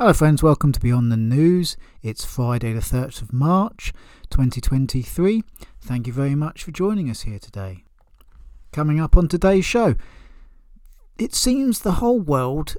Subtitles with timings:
[0.00, 1.76] Hello, friends, welcome to Beyond the News.
[2.02, 3.92] It's Friday, the 3rd of March
[4.30, 5.44] 2023.
[5.82, 7.84] Thank you very much for joining us here today.
[8.72, 9.96] Coming up on today's show,
[11.18, 12.78] it seems the whole world,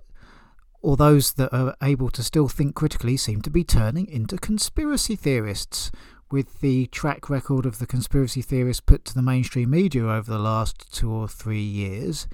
[0.82, 5.16] or those that are able to still think critically, seem to be turning into conspiracy
[5.16, 5.92] theorists.
[6.32, 10.40] With the track record of the conspiracy theorists put to the mainstream media over the
[10.40, 12.28] last two or three years,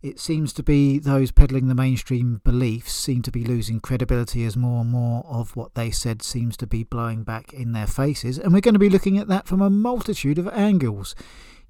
[0.00, 4.56] it seems to be those peddling the mainstream beliefs seem to be losing credibility as
[4.56, 8.38] more and more of what they said seems to be blowing back in their faces.
[8.38, 11.16] And we're going to be looking at that from a multitude of angles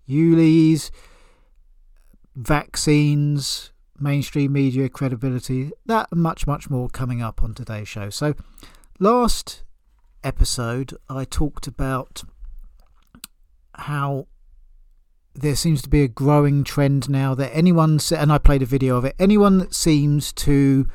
[0.08, 0.90] ULEZ,
[2.36, 8.10] vaccines, mainstream media credibility, that much, much more coming up on today's show.
[8.10, 8.34] So,
[8.98, 9.64] last
[10.22, 12.24] episode, I talked about
[13.74, 14.26] how
[15.40, 18.96] there seems to be a growing trend now that anyone and I played a video
[18.96, 20.86] of it anyone that seems to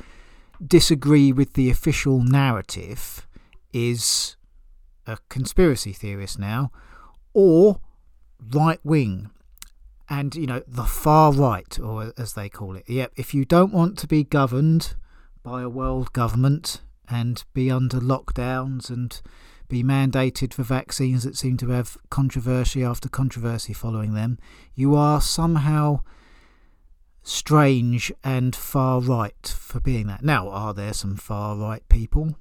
[0.66, 3.28] disagree with the official narrative
[3.72, 4.36] is
[5.08, 6.72] a conspiracy theorist now
[7.34, 7.80] or
[8.54, 9.30] right wing
[10.10, 12.84] and you know the far right or as they call it.
[12.88, 14.96] Yep if you don't want to be governed
[15.42, 19.22] by a world government and be under lockdowns and
[19.68, 24.38] be mandated for vaccines that seem to have controversy after controversy following them,
[24.76, 26.02] you are somehow
[27.24, 30.24] strange and far right for being that.
[30.24, 32.38] Now, are there some far right people?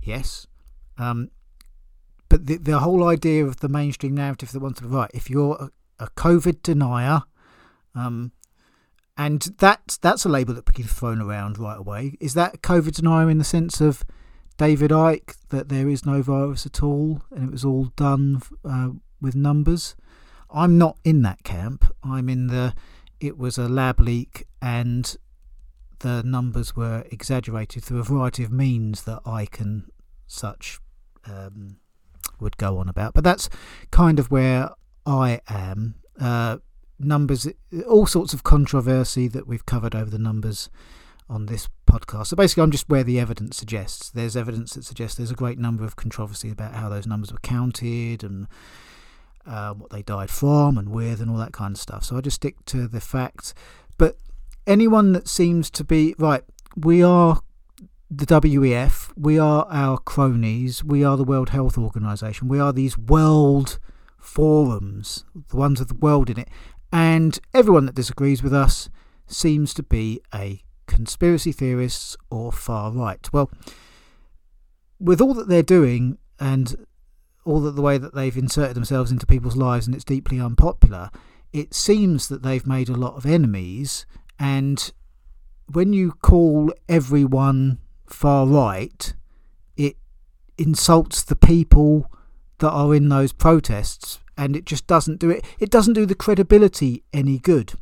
[0.00, 0.46] Yes.
[0.96, 1.30] Um,
[2.28, 5.28] but the, the whole idea of the mainstream narrative that wants to be right, if
[5.28, 5.56] you're
[5.98, 7.22] a, a COVID denier,
[7.94, 8.32] um,
[9.16, 12.16] and that that's a label that gets thrown around right away.
[12.20, 14.04] Is that COVID denier in the sense of
[14.56, 18.90] David Icke that there is no virus at all and it was all done uh,
[19.20, 19.96] with numbers.
[20.50, 21.92] I'm not in that camp.
[22.02, 22.74] I'm in the
[23.20, 25.16] it was a lab leak and
[26.00, 29.88] the numbers were exaggerated through a variety of means that I can
[30.26, 30.78] such
[31.24, 31.76] um,
[32.40, 33.14] would go on about.
[33.14, 33.48] But that's
[33.90, 34.70] kind of where
[35.06, 35.94] I am.
[36.20, 36.58] Uh,
[36.98, 37.48] numbers,
[37.88, 40.68] all sorts of controversy that we've covered over the numbers
[41.32, 42.28] on this podcast.
[42.28, 44.10] So basically, I'm just where the evidence suggests.
[44.10, 47.38] There's evidence that suggests there's a great number of controversy about how those numbers were
[47.38, 48.46] counted and
[49.46, 52.04] uh, what they died from and with and all that kind of stuff.
[52.04, 53.54] So I just stick to the facts.
[53.96, 54.18] But
[54.66, 56.42] anyone that seems to be right,
[56.76, 57.40] we are
[58.10, 62.98] the WEF, we are our cronies, we are the World Health Organization, we are these
[62.98, 63.78] world
[64.18, 66.48] forums, the ones with the world in it,
[66.92, 68.90] and everyone that disagrees with us
[69.26, 73.32] seems to be a conspiracy theorists or far right.
[73.32, 73.50] Well,
[74.98, 76.86] with all that they're doing and
[77.44, 81.10] all that the way that they've inserted themselves into people's lives and it's deeply unpopular,
[81.52, 84.06] it seems that they've made a lot of enemies.
[84.38, 84.92] And
[85.66, 89.14] when you call everyone far right,
[89.76, 89.96] it
[90.56, 92.10] insults the people
[92.58, 96.14] that are in those protests and it just doesn't do it it doesn't do the
[96.14, 97.72] credibility any good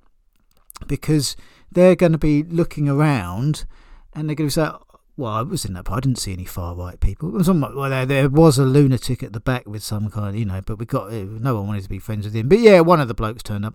[0.87, 1.37] because
[1.71, 3.65] they're going to be looking around
[4.13, 4.69] and they're going to say,
[5.17, 7.31] well, I was in that, but I didn't see any far right people.
[7.31, 10.87] well, there, was a lunatic at the back with some kind you know, but we
[10.87, 12.49] got eh, no one wanted to be friends with him.
[12.49, 13.75] But yeah, one of the blokes turned up,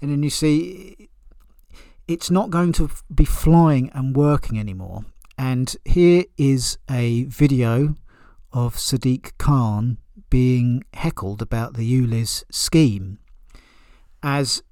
[0.00, 1.10] and then you see,
[2.08, 5.04] it's not going to be flying and working anymore.
[5.36, 7.96] And here is a video
[8.52, 9.98] of Sadiq Khan
[10.30, 13.18] being heckled about the ULEZ scheme,
[14.22, 14.62] as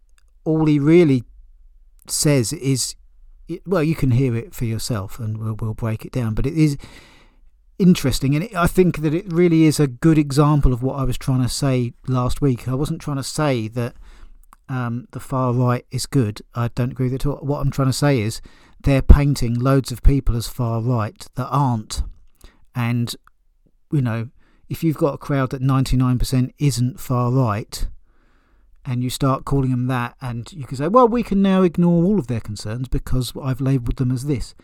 [0.45, 1.25] all he really
[2.11, 2.97] says is
[3.67, 6.35] well, you can hear it for yourself, and we'll we'll break it down.
[6.35, 6.77] But it is
[7.79, 11.05] interesting, and it, I think that it really is a good example of what I
[11.05, 12.69] was trying to say last week.
[12.69, 13.95] I wasn't trying to say that
[14.69, 16.41] um, the far right is good.
[16.55, 17.37] I don't agree with it at all.
[17.37, 18.41] What I'm trying to say is
[18.81, 22.03] they're painting loads of people as far right that aren't,
[22.75, 23.15] and
[23.93, 24.31] you know,
[24.69, 27.87] if you've got a crowd that 99% isn't far right
[28.85, 32.05] and you start calling them that, and you can say, well, we can now ignore
[32.05, 34.55] all of their concerns because I've labelled them as this.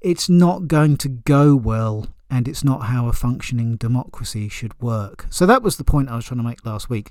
[0.00, 5.26] It's not going to go well, and it's not how a functioning democracy should work.
[5.30, 7.10] So that was the point I was trying to make last week.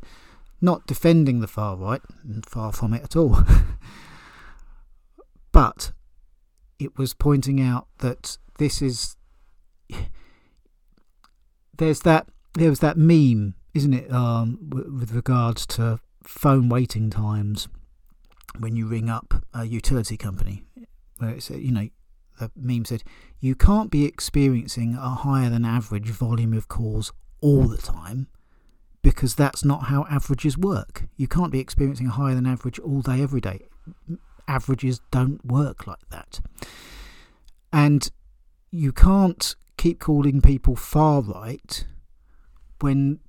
[0.61, 2.01] Not defending the far right,
[2.47, 3.39] far from it at all.
[5.51, 5.91] but
[6.79, 9.15] it was pointing out that this is.
[11.77, 12.27] There's that.
[12.53, 17.67] There was that meme, isn't it, um, with regards to phone waiting times
[18.57, 20.63] when you ring up a utility company,
[21.17, 21.89] where it's you know
[22.39, 23.03] the meme said
[23.39, 27.11] you can't be experiencing a higher than average volume of calls
[27.41, 28.27] all the time
[29.01, 31.03] because that's not how averages work.
[31.17, 33.67] You can't be experiencing a higher than average all day every day.
[34.47, 36.39] Averages don't work like that.
[37.71, 38.09] And
[38.71, 41.85] you can't keep calling people far right
[42.79, 43.19] when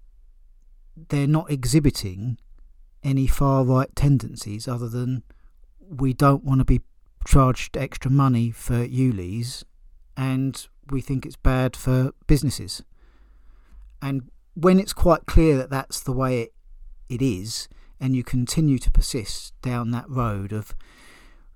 [1.08, 2.38] they're not exhibiting
[3.04, 5.22] any far right tendencies other than
[5.88, 6.80] we don't want to be
[7.26, 9.64] charged extra money for ULEZ
[10.16, 12.82] and we think it's bad for businesses.
[14.02, 16.54] And when it's quite clear that that's the way it,
[17.08, 17.68] it is,
[18.00, 20.74] and you continue to persist down that road of,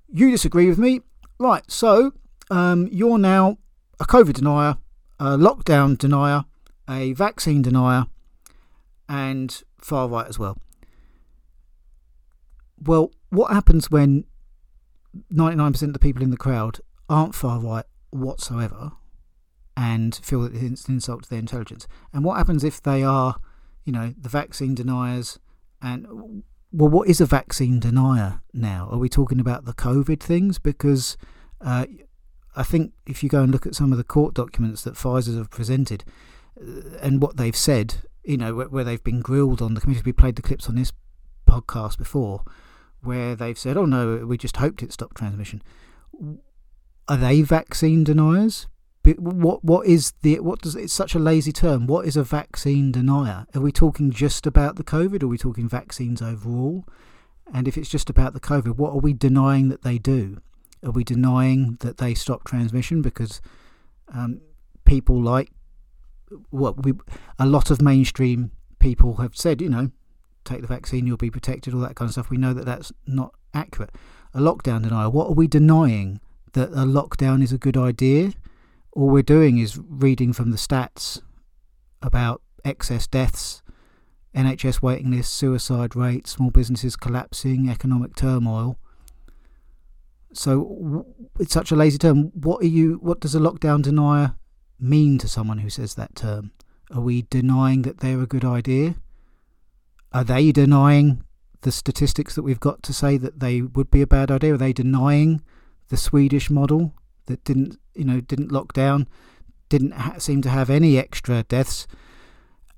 [0.08, 1.00] you disagree with me,
[1.38, 2.12] right, so
[2.50, 3.58] um, you're now
[4.00, 4.76] a COVID denier,
[5.18, 6.44] a lockdown denier,
[6.88, 8.06] a vaccine denier,
[9.08, 10.58] and far right as well.
[12.82, 14.24] Well, what happens when
[15.32, 18.92] 99% of the people in the crowd aren't far right whatsoever
[19.76, 21.86] and feel that it's an insult to their intelligence?
[22.12, 23.36] And what happens if they are,
[23.84, 25.38] you know, the vaccine deniers
[25.80, 28.88] and well, what is a vaccine denier now?
[28.90, 30.58] Are we talking about the COVID things?
[30.58, 31.16] Because
[31.60, 31.86] uh,
[32.54, 35.38] I think if you go and look at some of the court documents that Pfizer
[35.38, 36.04] have presented
[36.60, 40.02] uh, and what they've said, you know, where, where they've been grilled on the committee,
[40.04, 40.92] we played the clips on this
[41.48, 42.44] podcast before,
[43.02, 45.62] where they've said, "Oh no, we just hoped it stopped transmission."
[47.08, 48.66] Are they vaccine deniers?
[49.16, 51.86] What what is the what does it's such a lazy term?
[51.86, 53.46] What is a vaccine denier?
[53.54, 55.22] Are we talking just about the COVID?
[55.22, 56.84] Are we talking vaccines overall?
[57.52, 60.42] And if it's just about the COVID, what are we denying that they do?
[60.84, 63.40] Are we denying that they stop transmission because
[64.12, 64.42] um,
[64.84, 65.50] people like
[66.50, 66.92] what well, we
[67.38, 69.90] a lot of mainstream people have said, you know,
[70.48, 72.30] take the vaccine, you'll be protected, all that kind of stuff.
[72.30, 73.94] We know that that's not accurate.
[74.34, 75.10] A lockdown denial.
[75.12, 76.20] What are we denying?
[76.52, 78.32] That a lockdown is a good idea?
[78.92, 81.20] All we're doing is reading from the stats
[82.02, 83.62] about excess deaths,
[84.34, 88.78] NHS waiting lists, suicide rates, small businesses collapsing, economic turmoil.
[90.32, 91.06] So
[91.38, 92.30] it's such a lazy term.
[92.34, 92.98] What are you?
[93.00, 94.34] What does a lockdown denier
[94.78, 96.52] mean to someone who says that term?
[96.90, 98.96] Are we denying that they're a good idea?
[100.12, 101.22] Are they denying
[101.62, 104.54] the statistics that we've got to say that they would be a bad idea?
[104.54, 105.42] Are they denying
[105.88, 106.94] the Swedish model
[107.26, 109.08] that didn't, you know, didn't lock down,
[109.68, 111.86] didn't ha- seem to have any extra deaths,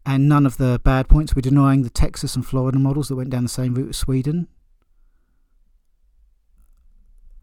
[0.04, 1.36] and none of the bad points?
[1.36, 4.48] We're denying the Texas and Florida models that went down the same route as Sweden.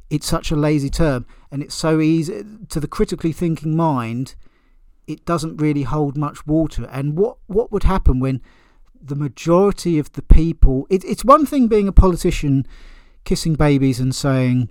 [0.09, 4.35] It's such a lazy term, and it's so easy to the critically thinking mind.
[5.05, 6.85] It doesn't really hold much water.
[6.91, 8.41] And what what would happen when
[9.01, 10.87] the majority of the people.
[10.89, 12.65] It, it's one thing being a politician
[13.23, 14.69] kissing babies and saying,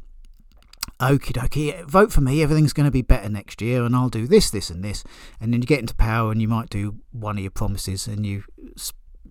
[1.00, 4.26] okie dokie, vote for me, everything's going to be better next year, and I'll do
[4.26, 5.04] this, this, and this.
[5.40, 8.24] And then you get into power and you might do one of your promises and
[8.26, 8.44] you.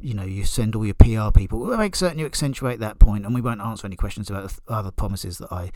[0.01, 1.57] You know, you send all your PR people.
[1.57, 4.74] We'll make certain you accentuate that point, and we won't answer any questions about the
[4.74, 5.71] other promises that I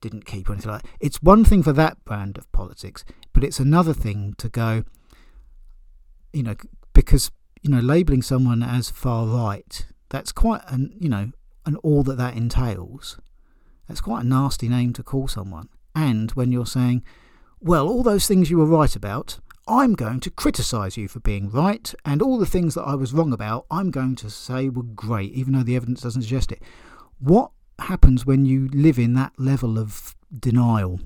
[0.00, 0.90] didn't keep or anything like that.
[1.00, 4.84] It's one thing for that brand of politics, but it's another thing to go,
[6.32, 6.54] you know,
[6.92, 7.30] because
[7.64, 11.32] you know, labeling someone as far right, that's quite an, you know,
[11.64, 13.18] and all that that entails.
[13.88, 15.70] That's quite a nasty name to call someone.
[15.94, 17.02] And when you're saying,
[17.60, 21.50] well, all those things you were right about, I'm going to criticise you for being
[21.50, 24.82] right, and all the things that I was wrong about, I'm going to say were
[24.82, 26.62] great, even though the evidence doesn't suggest it.
[27.18, 31.00] What happens when you live in that level of denial?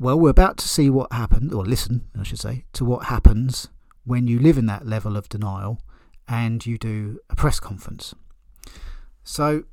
[0.00, 3.68] Well, we're about to see what happened, or listen, I should say, to what happens
[4.06, 5.80] when you live in that level of denial
[6.26, 8.14] and you do a press conference.
[9.22, 9.64] So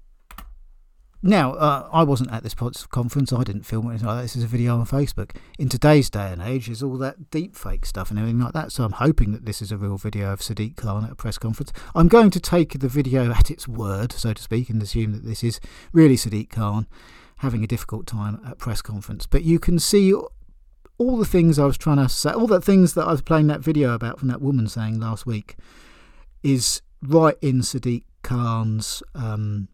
[1.25, 3.31] now, uh, I wasn't at this conference.
[3.31, 4.21] I didn't film anything like that.
[4.23, 5.31] This is a video on Facebook.
[5.57, 8.73] In today's day and age, there's all that deep fake stuff and everything like that.
[8.73, 11.37] So I'm hoping that this is a real video of Sadiq Khan at a press
[11.37, 11.71] conference.
[11.95, 15.23] I'm going to take the video at its word, so to speak, and assume that
[15.23, 15.61] this is
[15.93, 16.87] really Sadiq Khan
[17.37, 19.25] having a difficult time at press conference.
[19.25, 20.13] But you can see
[20.97, 23.47] all the things I was trying to say, all the things that I was playing
[23.47, 25.55] that video about from that woman saying last week,
[26.43, 29.67] is right in Sadiq Khan's, um,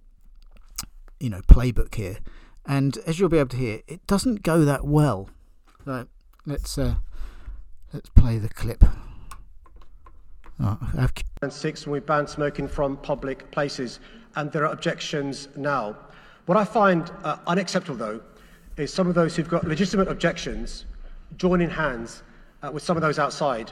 [1.20, 2.18] you know, playbook here.
[2.66, 5.30] And as you'll be able to hear, it doesn't go that well.
[5.86, 6.08] So
[6.46, 6.96] let's uh,
[7.94, 8.84] let's play the clip.
[10.62, 10.78] Oh,
[11.42, 14.00] and six, when we banned smoking from public places,
[14.36, 15.96] and there are objections now.
[16.48, 18.22] What I find uh, unacceptable, though,
[18.76, 20.86] is some of those who've got legitimate objections
[21.38, 22.24] joining hands
[22.62, 23.72] uh, with some of those outside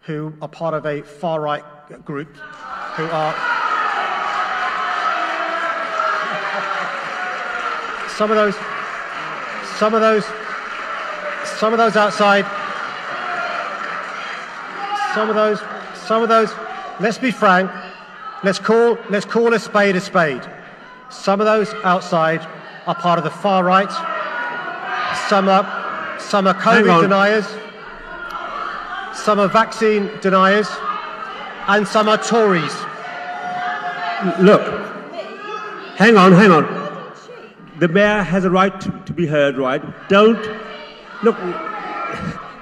[0.00, 1.64] who are part of a far right
[2.04, 3.32] group who are.
[8.16, 8.54] some of those.
[9.78, 10.24] Some of those.
[11.58, 12.44] Some of those outside.
[15.14, 15.60] Some of those.
[16.06, 16.52] Some of those.
[17.00, 17.70] Let's be frank.
[18.44, 20.42] Let's call, let's call a spade a spade.
[21.08, 22.46] Some of those outside
[22.86, 23.90] are part of the far right.
[25.30, 25.64] Some are,
[26.18, 27.46] some are COVID deniers,
[29.14, 30.68] some are vaccine deniers,
[31.68, 32.74] and some are Tories.
[34.40, 34.62] Look,
[35.96, 36.64] hang on, hang on.
[37.78, 39.82] The mayor has a right to, to be heard, right?
[40.08, 40.42] Don't
[41.22, 41.36] look.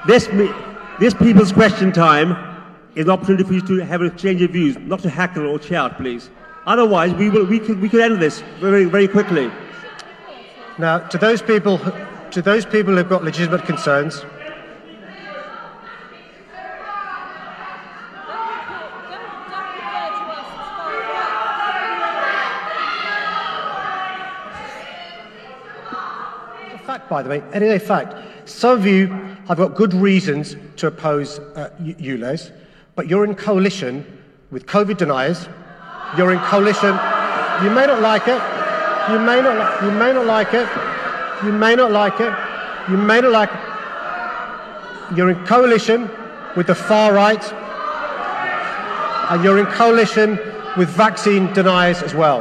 [0.07, 0.27] This
[0.99, 2.37] this people's question time
[2.95, 5.61] is an opportunity for you to have an exchange of views, not to hackle or
[5.61, 6.31] shout, please.
[6.67, 9.51] Otherwise, we will we could we could end this very very quickly.
[10.79, 11.79] Now, to those people,
[12.33, 14.25] to those people who've got legitimate concerns,
[26.73, 28.15] A fact, by the way, it is a fact.
[28.49, 29.09] Some of you
[29.47, 32.51] have got good reasons to oppose uh, ULEZ,
[32.97, 34.07] but you're in coalition
[34.51, 35.49] with COVID deniers.
[36.17, 36.99] You're in coalition.
[37.63, 38.41] You may not like it.
[39.13, 39.83] You may not.
[39.83, 40.92] You may not like it.
[41.45, 42.33] You may not like it.
[42.91, 45.17] You may not like it.
[45.17, 46.11] You're in coalition
[46.57, 47.53] with the far right,
[49.31, 50.39] and you're in coalition
[50.77, 52.41] with vaccine deniers as well.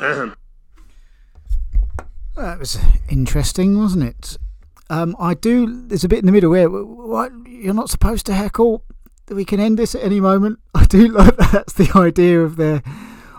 [2.36, 2.78] That was
[3.08, 4.36] interesting, wasn't it?
[4.90, 5.86] Um, I do.
[5.86, 8.82] There's a bit in the middle where what you're not supposed to heckle.
[9.28, 10.58] We can end this at any moment.
[10.74, 11.52] I do like that.
[11.52, 12.82] That's the idea of their.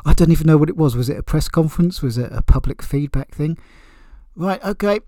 [0.06, 0.96] I don't even know what it was.
[0.96, 2.02] Was it a press conference?
[2.02, 3.58] Was it a public feedback thing?
[4.36, 4.64] Right.
[4.64, 5.00] Okay.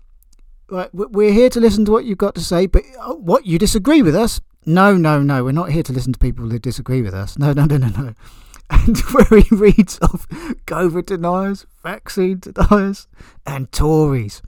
[0.68, 0.90] Right.
[0.92, 2.66] We're here to listen to what you've got to say.
[2.66, 4.40] But uh, what you disagree with us?
[4.66, 5.44] No, no, no.
[5.44, 7.38] We're not here to listen to people who disagree with us.
[7.38, 8.14] No, no, no, no, no.
[8.70, 10.28] and where he reads of
[10.66, 13.06] COVID deniers, vaccine deniers,
[13.46, 14.42] and Tories.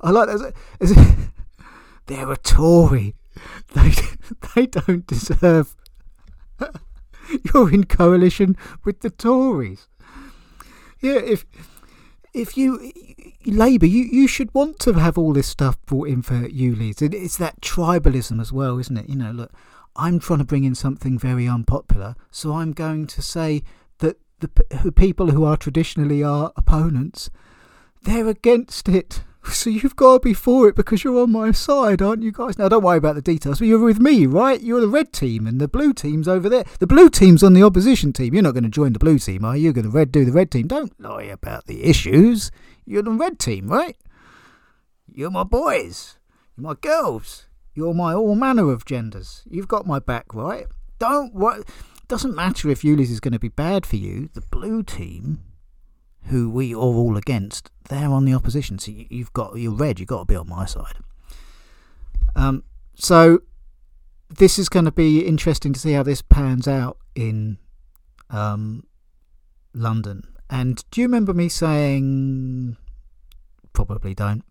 [0.00, 0.54] I like that.
[2.06, 3.14] They're a Tory.
[3.74, 3.92] They
[4.54, 5.76] they don't deserve.
[7.54, 9.88] You're in coalition with the Tories.
[11.00, 11.44] Yeah, if
[12.34, 12.92] if you
[13.46, 17.14] Labour, you, you should want to have all this stuff brought in for ULEZ.
[17.14, 19.08] It's that tribalism as well, isn't it?
[19.08, 19.52] You know, look,
[19.96, 23.62] I'm trying to bring in something very unpopular, so I'm going to say
[23.98, 27.30] that the people who are traditionally our opponents,
[28.02, 29.22] they're against it.
[29.50, 32.58] So you've got to be for it because you're on my side, aren't you guys?
[32.58, 34.60] Now, don't worry about the details, but you're with me, right?
[34.60, 36.64] You're the red team and the blue team's over there.
[36.78, 38.34] The blue team's on the opposition team.
[38.34, 39.64] You're not going to join the blue team, are you?
[39.64, 40.66] You're going to red do the red team.
[40.68, 42.50] Don't lie about the issues.
[42.84, 43.96] You're the red team, right?
[45.12, 46.18] You're my boys.
[46.56, 47.46] You're my girls.
[47.74, 49.42] You're my all manner of genders.
[49.48, 50.66] You've got my back, right?
[50.98, 51.68] Don't what
[52.08, 54.30] doesn't matter if ULEZ is going to be bad for you.
[54.32, 55.42] The blue team,
[56.24, 58.78] who we are all against, they're on the opposition.
[58.78, 59.98] So you've got you're red.
[59.98, 60.96] You've got to be on my side.
[62.36, 62.64] Um,
[62.94, 63.40] so
[64.28, 67.58] this is going to be interesting to see how this pans out in
[68.30, 68.84] um,
[69.74, 70.34] London.
[70.50, 72.76] And do you remember me saying?
[73.72, 74.44] Probably don't.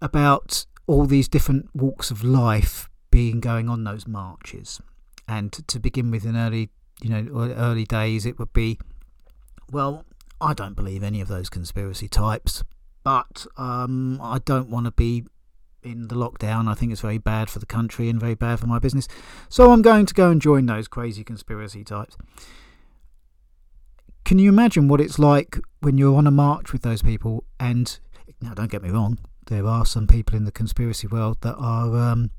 [0.00, 4.80] About all these different walks of life being going on those marches.
[5.26, 6.70] And to begin with, in early,
[7.02, 8.78] you know, early days, it would be,
[9.70, 10.04] well,
[10.40, 12.62] I don't believe any of those conspiracy types,
[13.02, 15.24] but um, I don't want to be
[15.82, 16.68] in the lockdown.
[16.68, 19.08] I think it's very bad for the country and very bad for my business.
[19.48, 22.16] So I'm going to go and join those crazy conspiracy types.
[24.24, 27.44] Can you imagine what it's like when you're on a march with those people?
[27.58, 27.98] And
[28.40, 31.96] now, don't get me wrong, there are some people in the conspiracy world that are,
[31.96, 32.30] um,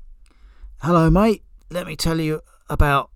[0.82, 3.10] hello, mate, let me tell you about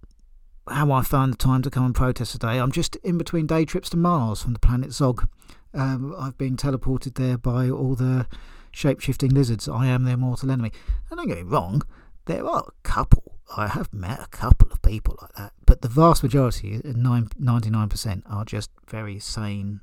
[0.69, 2.59] how I found the time to come and protest today.
[2.59, 5.29] I'm just in between day trips to Mars from the planet Zog.
[5.73, 8.27] Um, I've been teleported there by all the
[8.71, 9.69] shape shifting lizards.
[9.69, 10.73] I am their mortal enemy.
[11.11, 11.83] And don't get me wrong,
[12.27, 13.39] there are a couple.
[13.57, 18.45] I have met a couple of people like that, but the vast majority, 99%, are
[18.45, 19.81] just very sane,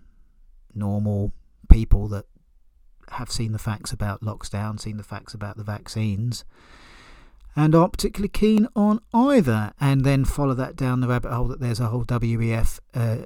[0.74, 1.32] normal
[1.70, 2.26] people that
[3.12, 6.44] have seen the facts about lockdown, seen the facts about the vaccines,
[7.56, 9.74] and aren't particularly keen on either.
[9.80, 13.26] And then follow that down the rabbit hole that there's a whole WEF uh,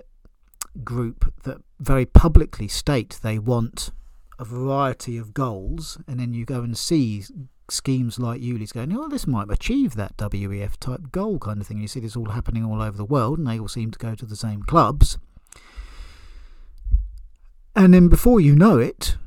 [0.83, 3.91] group that very publicly state they want
[4.37, 7.23] a variety of goals, and then you go and see
[7.69, 11.79] schemes like ULEZ going, oh, this might achieve that WEF type goal kind of thing.
[11.79, 14.15] You see this all happening all over the world, and they all seem to go
[14.15, 15.17] to the same clubs.
[17.75, 19.17] And then before you know it,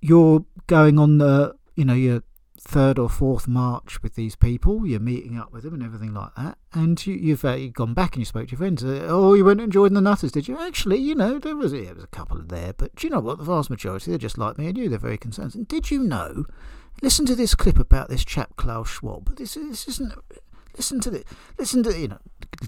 [0.00, 2.22] you're going on the, you know, your
[2.64, 4.86] third or fourth march with these people.
[4.86, 6.58] You're meeting up with them and everything like that.
[6.72, 8.84] And you, have uh, gone back and you spoke to your friends.
[8.84, 10.58] Uh, oh, you went and joined the Nutters, did you?
[10.58, 12.72] Actually, you know, there was, yeah, there was a couple there.
[12.72, 13.38] But you know what?
[13.38, 14.88] The vast majority, they're just like me and you.
[14.88, 15.54] They're very concerned.
[15.54, 16.44] And did you know?
[17.00, 19.36] Listen to this clip about this chap, Klaus Schwab.
[19.36, 20.12] This, this isn't.
[20.76, 21.24] Listen to this.
[21.58, 22.18] Listen to, you know,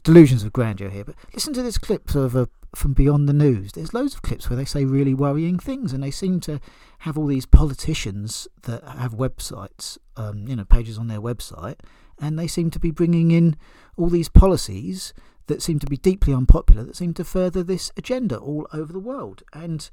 [0.02, 3.72] delusions of grandeur here, but listen to this clip of a from beyond the news.
[3.72, 6.60] There's loads of clips where they say really worrying things, and they seem to
[7.00, 11.76] have all these politicians that have websites, um, you know, pages on their website,
[12.20, 13.56] and they seem to be bringing in
[13.96, 15.12] all these policies
[15.46, 18.98] that seem to be deeply unpopular, that seem to further this agenda all over the
[18.98, 19.42] world.
[19.52, 19.88] And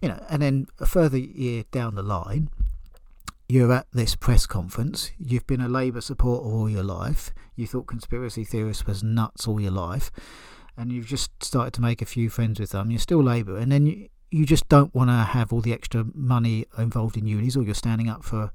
[0.00, 2.50] you know, and then a further year down the line,
[3.48, 5.12] you're at this press conference.
[5.18, 7.32] You've been a Labour supporter all your life.
[7.54, 10.10] You thought conspiracy theorists was nuts all your life,
[10.76, 12.90] and you've just started to make a few friends with them.
[12.90, 16.06] You're still Labour, and then you you just don't want to have all the extra
[16.14, 18.50] money involved in ULEZ, or you're standing up for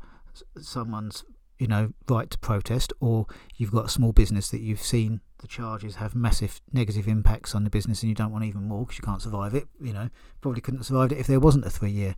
[0.59, 1.23] someone's
[1.59, 5.47] you know right to protest, or you've got a small business that you've seen the
[5.47, 8.97] charges have massive negative impacts on the business and you don't want even more because
[8.97, 9.67] you can't survive it.
[9.79, 10.09] You know,
[10.41, 12.15] probably couldn't have survived it if there wasn't a three year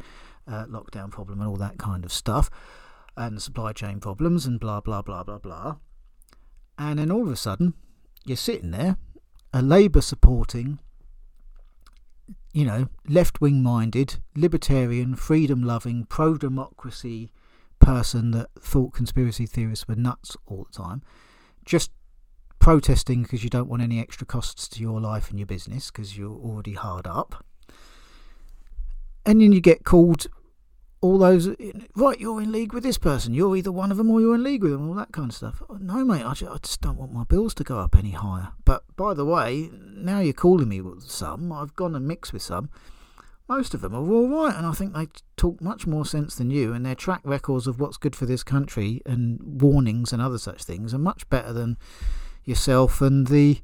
[0.48, 2.50] uh, lockdown problem and all that kind of stuff
[3.18, 5.76] and supply chain problems and blah, blah, blah, blah, blah.
[6.78, 7.74] And then all of a sudden,
[8.26, 8.98] you're sitting there,
[9.54, 10.80] a Labour supporting,
[12.54, 17.32] you know, left wing minded, libertarian, freedom loving, pro democracy
[17.80, 21.02] person that thought conspiracy theorists were nuts all the time,
[21.66, 21.92] just
[22.60, 26.18] protesting because you don't want any extra costs to your life and your business because
[26.18, 27.46] you're already hard up.
[29.26, 30.28] And then you get called
[31.02, 31.50] all those,
[31.96, 34.44] right, you're in league with this person, you're either one of them or you're in
[34.44, 35.62] league with them, all that kind of stuff.
[35.70, 38.12] Oh, no, mate, I just, I just don't want my bills to go up any
[38.12, 38.50] higher.
[38.66, 42.42] But by the way, now you're calling me with some, I've gone and mixed with
[42.42, 42.70] some.
[43.48, 46.52] Most of them are all right, and I think they talk much more sense than
[46.52, 50.38] you, and their track records of what's good for this country and warnings and other
[50.38, 51.78] such things are much better than
[52.44, 53.62] yourself and the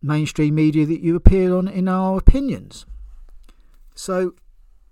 [0.00, 2.86] mainstream media that you appear on in our opinions.
[3.94, 4.34] So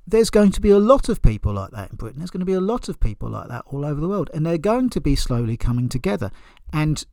[0.07, 2.21] there's going to be a lot of people like that in Britain.
[2.21, 4.47] There's going to be a lot of people like that all over the world, and
[4.47, 6.31] they're going to be slowly coming together.
[6.73, 7.05] And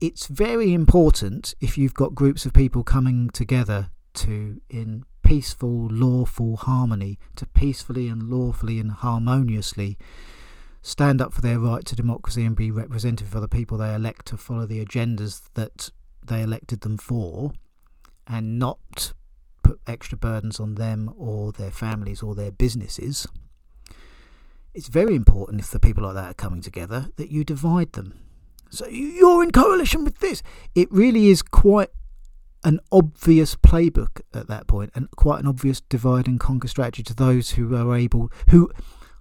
[0.00, 6.56] it's very important if you've got groups of people coming together to, in peaceful, lawful
[6.56, 9.98] harmony, to peacefully and lawfully and harmoniously
[10.80, 14.26] stand up for their right to democracy and be representative of the people they elect
[14.26, 15.90] to follow the agendas that
[16.24, 17.52] they elected them for
[18.26, 19.12] and not
[19.66, 23.26] put extra burdens on them or their families or their businesses.
[24.74, 28.18] It's very important if the people like that are coming together that you divide them.
[28.70, 30.42] So you're in coalition with this.
[30.74, 31.88] It really is quite
[32.62, 37.14] an obvious playbook at that point and quite an obvious divide and conquer strategy to
[37.14, 38.70] those who are able who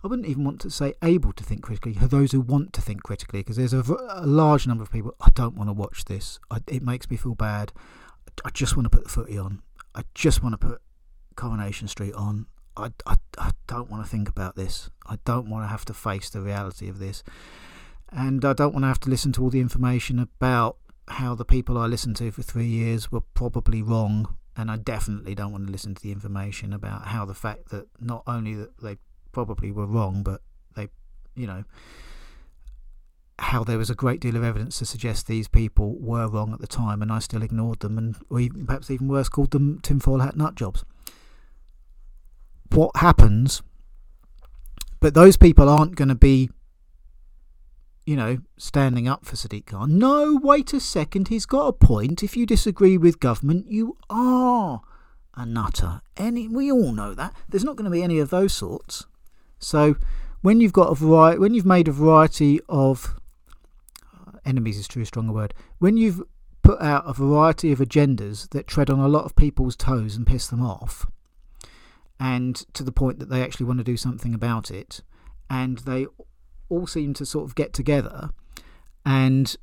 [0.03, 3.01] I wouldn't even want to say able to think critically, those who want to think
[3.01, 6.39] critically, because there's a, a, large number of people, I don't want to watch this.
[6.51, 7.73] I, it makes me feel bad.
[8.43, 9.63] I just want to put the footy on.
[9.95, 10.81] I just want to put
[11.36, 12.47] Coronation Street on.
[12.77, 14.89] I, I, I don't want to think about this.
[15.08, 17.23] I don't want to have to face the reality of this.
[18.12, 20.77] And I don't want to have to listen to all the information about
[21.08, 24.36] how the people I listened to for three years were probably wrong.
[24.58, 27.88] And I definitely don't want to listen to the information about how the fact that
[27.99, 28.97] not only that they
[29.31, 30.41] probably were wrong, but
[30.75, 30.89] they,
[31.36, 31.63] you know,
[33.39, 36.60] how there was a great deal of evidence to suggest these people were wrong at
[36.60, 39.80] the time, and I still ignored them, and or even, perhaps even worse, called them
[39.82, 40.86] tinfoil hat nut jobs.
[42.71, 43.62] What happens?
[45.00, 46.50] But those people aren't going to be,
[48.06, 50.00] you know, standing up for Sadiq Khan.
[50.00, 52.24] No, wait a second, he's got a point.
[52.24, 54.82] If you disagree with government, you are
[55.36, 56.02] a nutter.
[56.15, 57.36] Any, we all know that.
[57.50, 59.06] There's not going to be any of those sorts.
[59.60, 59.98] So
[60.41, 63.19] when you've got a variety, when you've made a variety of
[64.45, 65.53] enemies is too strong a word.
[65.79, 66.23] When you've
[66.62, 70.25] put out a variety of agendas that tread on a lot of people's toes and
[70.25, 71.08] piss them off,
[72.19, 75.01] and to the point that they actually want to do something about it,
[75.49, 76.08] and they
[76.69, 78.29] all seem to sort of get together,
[79.05, 79.55] and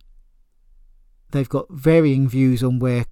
[1.30, 3.04] they've got varying views on where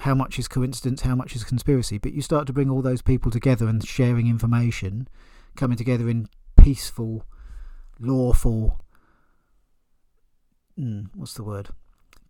[0.00, 1.98] how much is coincidence, how much is conspiracy.
[1.98, 5.08] But you start to bring all those people together and sharing information
[5.56, 7.24] coming together in peaceful,
[7.98, 8.81] lawful.
[10.78, 11.68] Mm, what's the word?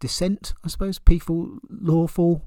[0.01, 0.99] Dissent, I suppose.
[0.99, 2.45] Peaceful, lawful,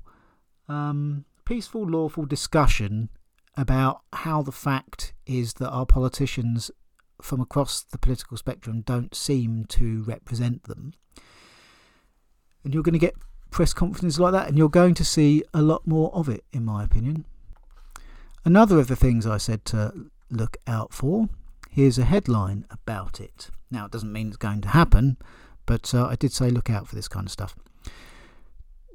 [0.68, 3.10] um, peaceful, lawful discussion
[3.58, 6.70] about how the fact is that our politicians
[7.22, 10.94] from across the political spectrum don't seem to represent them.
[12.64, 13.16] And you're going to get
[13.52, 16.66] press conferences like that, and you're going to see a lot more of it, in
[16.66, 17.26] my opinion.
[18.44, 21.30] Another of the things I said to look out for.
[21.70, 23.50] Here's a headline about it.
[23.72, 25.18] Now, it doesn't mean it's going to happen,
[25.66, 27.56] but uh, I did say look out for this kind of stuff.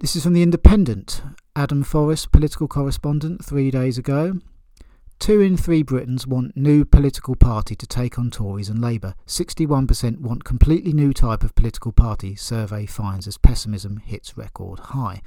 [0.01, 1.23] This is from The Independent.
[1.55, 4.39] Adam Forrest, political correspondent, three days ago.
[5.19, 9.15] Two in three Britons want new political party to take on Tories and Labour.
[9.27, 15.21] 61% want completely new type of political party, survey finds as pessimism hits record high.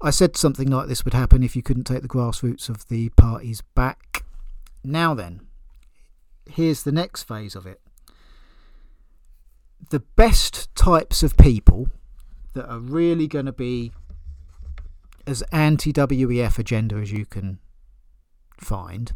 [0.00, 3.10] I said something like this would happen if you couldn't take the grassroots of the
[3.10, 4.24] parties back.
[4.82, 5.42] Now then,
[6.48, 7.82] here's the next phase of it.
[9.88, 11.88] The best types of people
[12.54, 13.92] that are really going to be
[15.26, 17.58] as anti WEF agenda as you can
[18.58, 19.14] find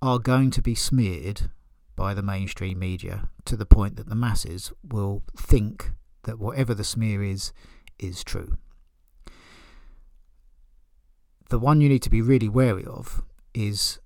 [0.00, 1.50] are going to be smeared
[1.96, 5.92] by the mainstream media to the point that the masses will think
[6.24, 7.52] that whatever the smear is,
[7.98, 8.56] is true.
[11.50, 13.22] The one you need to be really wary of
[13.54, 13.98] is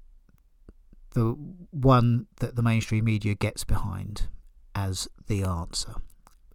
[1.14, 1.36] the
[1.70, 4.28] one that the mainstream media gets behind
[4.76, 5.94] as the answer.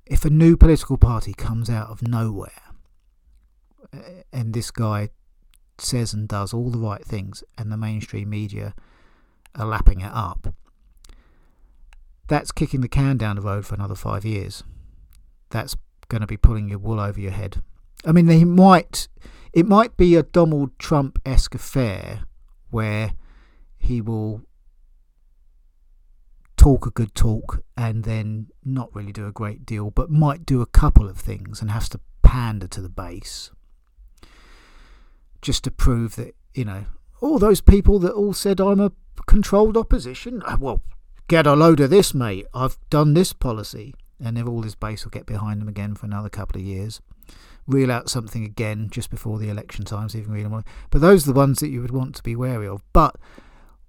[0.05, 2.51] If a new political party comes out of nowhere
[4.31, 5.09] and this guy
[5.79, 8.75] says and does all the right things and the mainstream media
[9.55, 10.53] are lapping it up,
[12.27, 14.63] that's kicking the can down the road for another five years.
[15.49, 15.75] That's
[16.07, 17.63] going to be pulling your wool over your head.
[18.05, 19.07] I mean, they might,
[19.51, 22.25] it might be a Donald Trump esque affair
[22.69, 23.13] where
[23.77, 24.43] he will
[26.61, 30.61] talk a good talk and then not really do a great deal, but might do
[30.61, 33.49] a couple of things and has to pander to the base
[35.41, 36.85] just to prove that, you know,
[37.19, 38.91] all those people that all said I'm a
[39.25, 40.83] controlled opposition, uh, well,
[41.27, 42.45] get a load of this, mate.
[42.53, 43.95] I've done this policy.
[44.23, 47.01] And then all his base will get behind them again for another couple of years.
[47.65, 50.63] Reel out something again just before the election times, even really more.
[50.91, 52.83] But those are the ones that you would want to be wary of.
[52.93, 53.15] But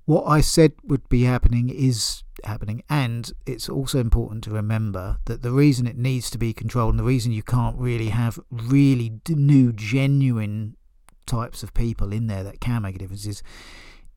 [0.06, 2.82] what I said would be happening is happening.
[2.88, 6.98] And it's also important to remember that the reason it needs to be controlled and
[6.98, 10.76] the reason you can't really have really new, genuine
[11.26, 13.42] types of people in there that can make a difference is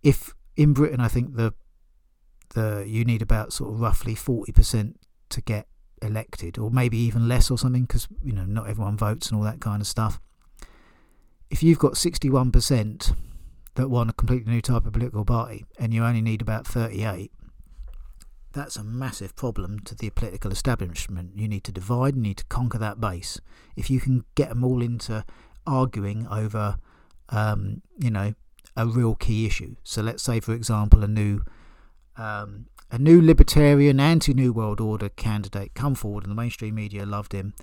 [0.01, 1.53] if in Britain, I think the
[2.53, 5.67] the you need about sort of roughly forty percent to get
[6.01, 9.43] elected, or maybe even less or something, because you know not everyone votes and all
[9.43, 10.19] that kind of stuff.
[11.49, 13.13] If you've got sixty-one percent
[13.75, 17.31] that want a completely new type of political party, and you only need about thirty-eight,
[18.55, 21.31] that's a massive problem to the political establishment.
[21.35, 23.39] You need to divide, you need to conquer that base.
[23.75, 25.23] If you can get them all into
[25.67, 26.77] arguing over,
[27.29, 28.33] um, you know,
[28.75, 29.75] a real key issue.
[29.83, 31.41] So let's say, for example, a new
[32.17, 37.33] um, a new libertarian anti-new world order candidate come forward, and the mainstream media loved
[37.33, 37.53] him,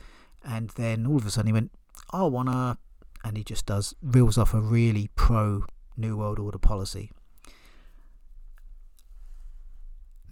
[0.45, 1.73] and then all of a sudden he went,
[2.11, 2.77] "I want to,"
[3.25, 5.65] and he just does reels off a really pro
[5.97, 7.11] new world order policy.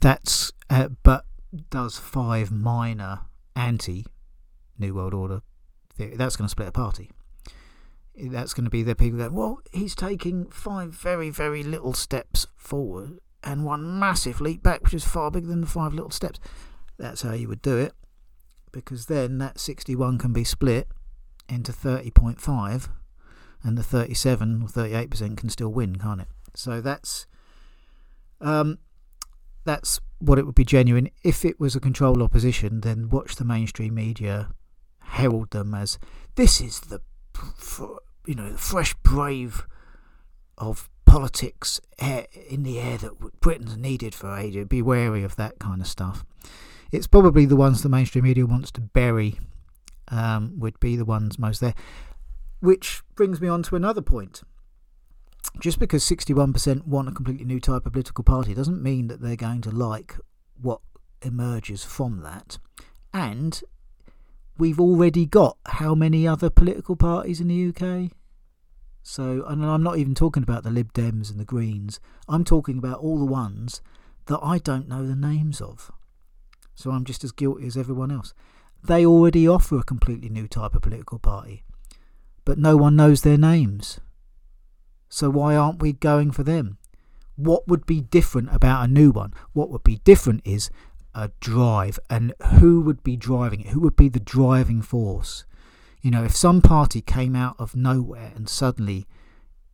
[0.01, 1.25] That's uh, but
[1.71, 3.21] does five minor
[3.57, 4.07] anti
[4.79, 5.43] new world order.
[5.95, 6.17] theory.
[6.17, 7.11] That's going to split a party
[8.29, 12.47] that's going to be the people that, well, he's taking five very, very little steps
[12.57, 16.39] forward and one massive leap back, which is far bigger than the five little steps.
[16.99, 17.95] That's how you would do it,
[18.73, 20.89] because then that 61 can be split
[21.49, 22.89] into 30.5,
[23.63, 26.29] and the 37 or 38% can still win, can't it?
[26.55, 27.27] So that's
[28.41, 28.79] um,
[29.65, 31.11] that's what it would be genuine.
[31.23, 34.51] If it was a controlled opposition, then watch the mainstream media
[35.01, 35.99] herald them as
[36.37, 37.01] this is the
[38.27, 39.67] you know, the fresh brave
[40.59, 41.81] of politics
[42.49, 44.67] in the air that Britain's needed for ages.
[44.67, 46.25] Be wary of that kind of stuff.
[46.93, 49.39] It's probably the ones the mainstream media wants to bury
[50.09, 51.75] um, would be the ones most there.
[52.61, 54.43] Which brings me on to another point.
[55.59, 59.37] Just because 61% want a completely new type of political party doesn't mean that they're
[59.37, 60.17] going to like
[60.61, 60.81] what
[61.23, 62.59] emerges from that.
[63.13, 63.63] And
[64.57, 68.13] we've already got how many other political parties in the UK?
[69.03, 72.01] So, and I'm not even talking about the Lib Dems and the Greens.
[72.29, 73.81] I'm talking about all the ones
[74.27, 75.91] that I don't know the names of.
[76.75, 78.33] So I'm just as guilty as everyone else.
[78.83, 81.65] They already offer a completely new type of political party,
[82.45, 84.01] but no one knows their names.
[85.11, 86.79] So why aren't we going for them?
[87.37, 89.35] What would be different about a new one?
[89.53, 90.71] What would be different is
[91.15, 93.69] a drive and who would be driving it?
[93.69, 95.45] Who would be the driving force?
[96.01, 99.07] You know if some party came out of nowhere and suddenly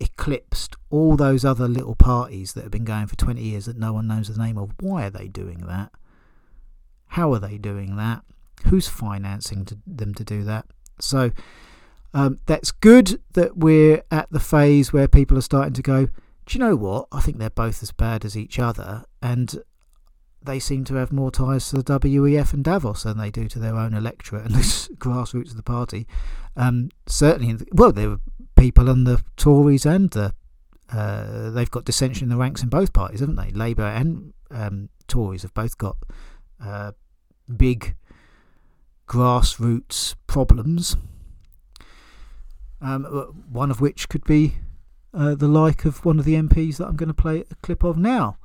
[0.00, 3.92] eclipsed all those other little parties that have been going for 20 years that no
[3.92, 5.92] one knows the name of why are they doing that?
[7.08, 8.22] How are they doing that?
[8.68, 10.66] Who's financing to, them to do that?
[10.98, 11.30] So
[12.14, 16.58] um, that's good that we're at the phase where people are starting to go do
[16.58, 19.62] you know what i think they're both as bad as each other and
[20.46, 23.58] they seem to have more ties to the WEF and Davos than they do to
[23.58, 24.60] their own electorate and the
[24.94, 26.06] grassroots of the party.
[26.56, 28.20] Um, certainly, well, there were
[28.56, 30.32] people on the Tories and the
[30.92, 33.50] uh, they've got dissension in the ranks in both parties, haven't they?
[33.50, 35.96] Labour and um, Tories have both got
[36.64, 36.92] uh,
[37.54, 37.96] big
[39.08, 40.96] grassroots problems.
[42.80, 43.04] Um,
[43.50, 44.56] one of which could be
[45.14, 47.82] uh, the like of one of the MPs that I'm going to play a clip
[47.82, 48.36] of now,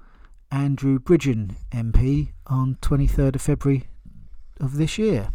[0.50, 3.88] Andrew Bridgen MP on 23rd of February
[4.60, 5.30] of this year.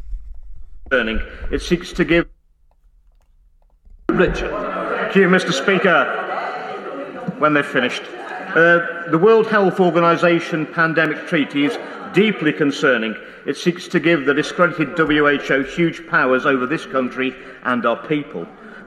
[1.51, 2.29] It seeks to give.
[4.09, 5.53] Thank you, Mr.
[5.53, 6.23] Speaker.
[7.39, 8.03] When they've finished.
[8.03, 11.77] Uh, the World Health Organization pandemic treaty is
[12.15, 13.15] deeply concerning.
[13.45, 18.47] It seeks to give the discredited WHO huge powers over this country and our people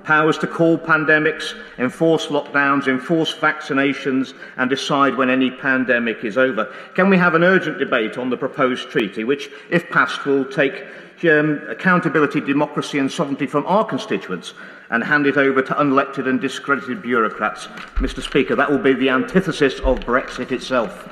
[0.10, 6.66] powers to call pandemics, enforce lockdowns, enforce vaccinations, and decide when any pandemic is over.
[6.96, 10.84] Can we have an urgent debate on the proposed treaty, which, if passed, will take
[11.30, 14.56] um, accountability, democracy, and sovereignty from our constituents
[14.90, 17.68] and hand it over to unelected and discredited bureaucrats?
[18.02, 18.24] Mr.
[18.24, 21.08] Speaker, that will be the antithesis of Brexit itself.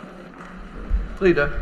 [1.22, 1.54] Leader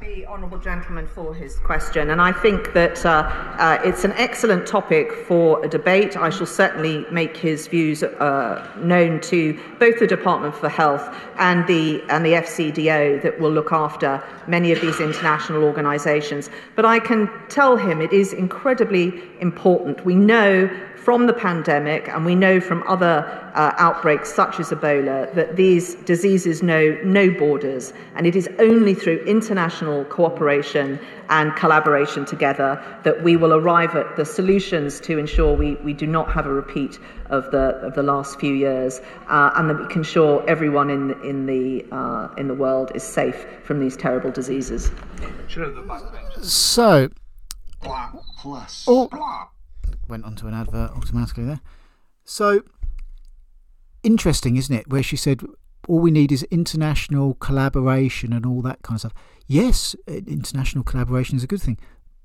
[0.00, 4.66] the honourable gentleman for his question, and I think that uh, uh, it's an excellent
[4.66, 6.16] topic for a debate.
[6.16, 11.66] I shall certainly make his views uh, known to both the Department for Health and
[11.66, 16.48] the and the FCDO that will look after many of these international organisations.
[16.76, 20.04] But I can tell him it is incredibly important.
[20.04, 20.70] We know
[21.04, 25.94] from the pandemic, and we know from other uh, outbreaks such as Ebola, that these
[26.06, 30.98] diseases know no borders, and it is only through international cooperation
[31.30, 36.06] and collaboration together that we will arrive at the solutions to ensure we, we do
[36.06, 39.86] not have a repeat of the of the last few years, uh, and that we
[39.86, 43.96] can ensure everyone in the, in the uh, in the world is safe from these
[43.96, 44.90] terrible diseases.
[46.42, 47.08] So.
[48.40, 48.86] Plus.
[50.10, 51.60] Went onto an advert automatically there.
[52.24, 52.62] So
[54.02, 54.88] interesting, isn't it?
[54.88, 55.42] Where she said
[55.88, 59.14] all we need is international collaboration and all that kind of stuff.
[59.46, 61.78] Yes, international collaboration is a good thing,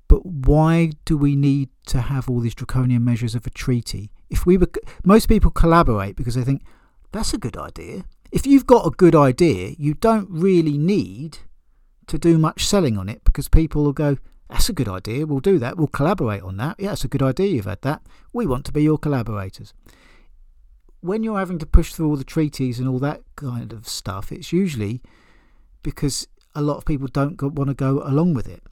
[0.08, 4.10] but why do we need to have all these draconian measures of a treaty?
[4.30, 4.68] If we were,
[5.04, 6.62] most people collaborate because they think
[7.12, 8.04] that's a good idea.
[8.32, 11.38] If you've got a good idea, you don't really need
[12.08, 14.18] to do much selling on it because people will go,
[14.48, 15.26] that's a good idea.
[15.26, 15.76] We'll do that.
[15.76, 16.76] We'll collaborate on that.
[16.78, 17.48] Yeah, that's a good idea.
[17.48, 18.02] You've had that.
[18.32, 19.74] We want to be your collaborators.
[21.00, 24.30] When you're having to push through all the treaties and all that kind of stuff,
[24.30, 25.02] it's usually
[25.82, 28.62] because a lot of people don't want to go along with it.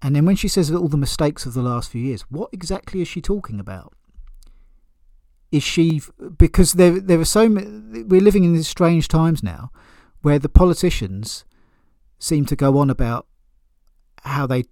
[0.00, 3.00] And then when she says all the mistakes of the last few years, what exactly
[3.00, 3.94] is she talking about?
[5.50, 6.00] Is she
[6.38, 9.70] because there there are so we're living in these strange times now,
[10.22, 11.44] where the politicians
[12.18, 13.26] seem to go on about
[14.22, 14.64] how they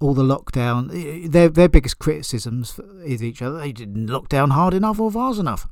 [0.00, 3.58] all the lockdown their their biggest criticisms is each other.
[3.58, 5.68] They didn't lock down hard enough or fast enough.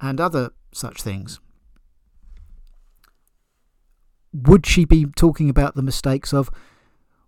[0.00, 1.40] And other such things.
[4.32, 6.50] Would she be talking about the mistakes of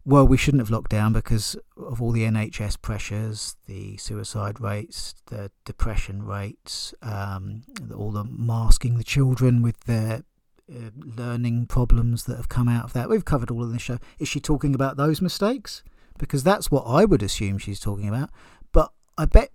[0.05, 5.15] well we shouldn't have locked down because of all the NHS pressures the suicide rates
[5.27, 7.63] the depression rates um,
[7.95, 10.25] all the masking the children with their
[10.71, 13.09] uh, learning problems that have come out of that.
[13.09, 13.99] We've covered all of this show.
[14.19, 15.83] Is she talking about those mistakes?
[16.19, 18.31] Because that's what I would assume she's talking about.
[18.73, 19.51] But I bet.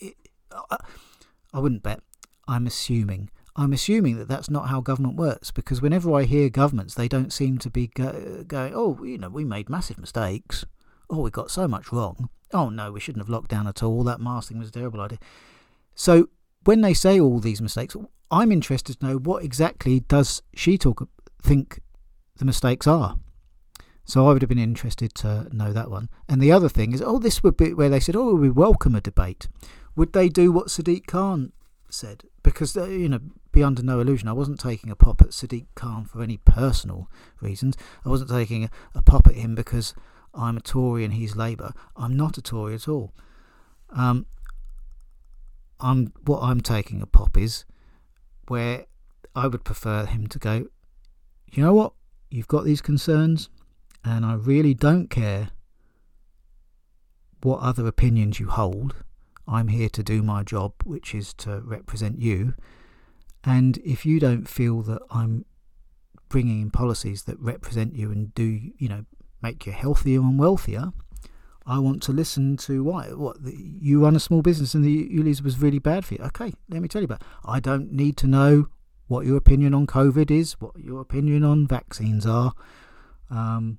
[0.00, 0.14] It,
[0.70, 0.76] I,
[1.52, 2.00] I wouldn't bet.
[2.46, 3.30] I'm assuming.
[3.56, 7.32] I'm assuming that that's not how government works because whenever I hear governments, they don't
[7.32, 10.64] seem to be go, going, oh, you know, we made massive mistakes.
[11.08, 12.28] Oh, we got so much wrong.
[12.52, 14.02] Oh, no, we shouldn't have locked down at all.
[14.02, 15.18] That masking was a terrible idea.
[15.94, 16.28] So
[16.64, 17.96] when they say all these mistakes,
[18.34, 21.08] I'm interested to know what exactly does she talk
[21.40, 21.80] think
[22.36, 23.16] the mistakes are.
[24.04, 26.08] So I would have been interested to know that one.
[26.28, 28.96] And the other thing is, oh, this would be where they said, oh, we welcome
[28.96, 29.48] a debate.
[29.94, 31.52] Would they do what Sadiq Khan
[31.88, 32.24] said?
[32.42, 33.20] Because, uh, you know,
[33.52, 37.08] be under no illusion, I wasn't taking a pop at Sadiq Khan for any personal
[37.40, 37.76] reasons.
[38.04, 39.94] I wasn't taking a, a pop at him because
[40.34, 41.72] I'm a Tory and he's Labour.
[41.96, 43.14] I'm not a Tory at all.
[43.90, 44.26] Um,
[45.78, 47.64] I'm what I'm taking a pop is
[48.48, 48.86] where
[49.34, 50.66] I would prefer him to go,
[51.52, 51.92] you know what?
[52.30, 53.48] You've got these concerns,
[54.04, 55.50] and I really don't care
[57.42, 58.96] what other opinions you hold.
[59.46, 62.54] I'm here to do my job, which is to represent you.
[63.44, 65.44] And if you don't feel that I'm
[66.28, 69.04] bringing in policies that represent you and do, you know,
[69.42, 70.92] make you healthier and wealthier,
[71.66, 73.06] I want to listen to why.
[73.08, 76.20] What the, you run a small business and the ULEZ was really bad for you.
[76.24, 77.22] Okay, let me tell you about.
[77.22, 77.26] It.
[77.44, 78.68] I don't need to know
[79.06, 82.52] what your opinion on COVID is, what your opinion on vaccines are.
[83.30, 83.78] Um,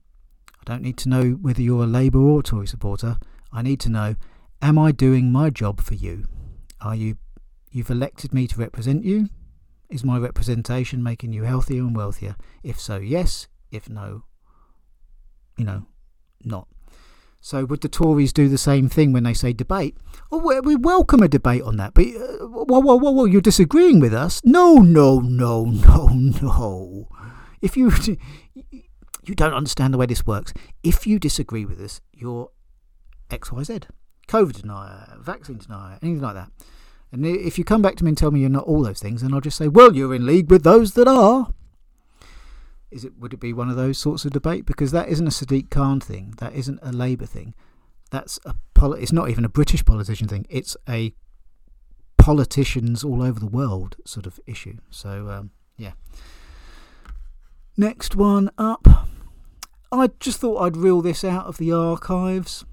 [0.61, 3.17] I don't need to know whether you're a Labour or Tory supporter.
[3.51, 4.15] I need to know:
[4.61, 6.25] Am I doing my job for you?
[6.81, 7.17] Are you?
[7.69, 9.29] You've elected me to represent you.
[9.89, 12.35] Is my representation making you healthier and wealthier?
[12.63, 13.47] If so, yes.
[13.71, 14.23] If no,
[15.57, 15.85] you know,
[16.43, 16.67] not.
[17.45, 19.95] So would the Tories do the same thing when they say debate?
[20.31, 21.93] Oh, we welcome a debate on that.
[21.93, 24.41] But uh, whoa, whoa, whoa, whoa, you're disagreeing with us?
[24.43, 27.07] No, no, no, no, no.
[27.61, 27.91] If you
[28.71, 32.49] you don't understand the way this works, if you disagree with us, you're
[33.29, 33.81] X, Y, Z,
[34.27, 36.49] COVID denier, vaccine denier, anything like that.
[37.11, 39.21] And if you come back to me and tell me you're not all those things,
[39.21, 41.49] then I'll just say, well, you're in league with those that are.
[42.95, 44.65] Is it would it be one of those sorts of debate?
[44.65, 46.33] Because that isn't a Sadiq Khan thing.
[46.37, 47.53] That isn't a Labour thing.
[48.09, 50.45] That's a poli- It's not even a British politician thing.
[50.49, 51.13] It's a
[52.17, 54.77] politicians all over the world sort of issue.
[54.89, 55.91] So um, yeah.
[57.75, 58.87] Next one up.
[59.91, 62.63] I just thought I'd reel this out of the archives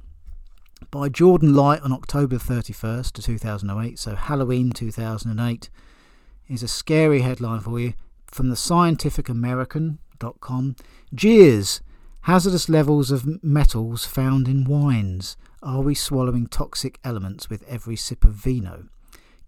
[0.92, 3.98] by Jordan Lite on October 31st to 2008.
[3.98, 5.68] So Halloween 2008
[6.48, 7.94] is a scary headline for you
[8.26, 9.98] from the Scientific American
[10.40, 10.76] com.
[11.14, 11.80] Jeers.
[12.22, 15.36] Hazardous levels of metals found in wines.
[15.62, 18.88] Are we swallowing toxic elements with every sip of vino?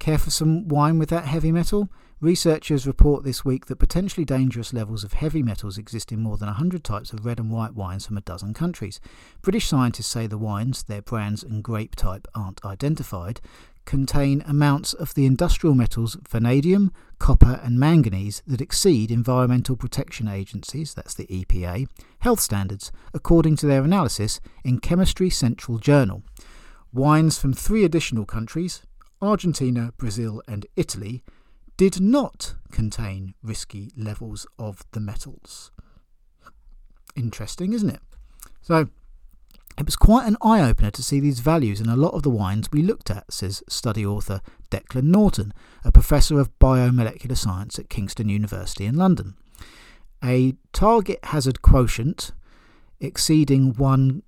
[0.00, 1.88] Care for some wine with that heavy metal?
[2.20, 6.46] Researchers report this week that potentially dangerous levels of heavy metals exist in more than
[6.46, 8.98] 100 types of red and white wines from a dozen countries.
[9.42, 13.40] British scientists say the wines, their brands and grape type aren't identified,
[13.84, 20.94] contain amounts of the industrial metals vanadium, copper, and manganese that exceed Environmental Protection Agency's,
[20.94, 21.88] that's the EPA,
[22.20, 26.22] health standards, according to their analysis in Chemistry Central Journal.
[26.92, 28.82] Wines from three additional countries,
[29.20, 31.22] Argentina, Brazil, and Italy,
[31.76, 35.72] did not contain risky levels of the metals.
[37.16, 38.00] Interesting, isn't it?
[38.60, 38.88] So,
[39.76, 42.30] it was quite an eye opener to see these values in a lot of the
[42.30, 45.52] wines we looked at, says study author Declan Naughton,
[45.84, 49.34] a professor of biomolecular science at Kingston University in London.
[50.22, 52.32] A target hazard quotient
[53.00, 54.22] exceeding 1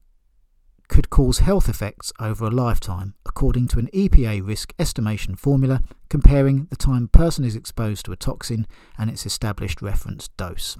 [0.88, 6.66] could cause health effects over a lifetime, according to an EPA risk estimation formula comparing
[6.66, 8.66] the time a person is exposed to a toxin
[8.98, 10.76] and its established reference dose.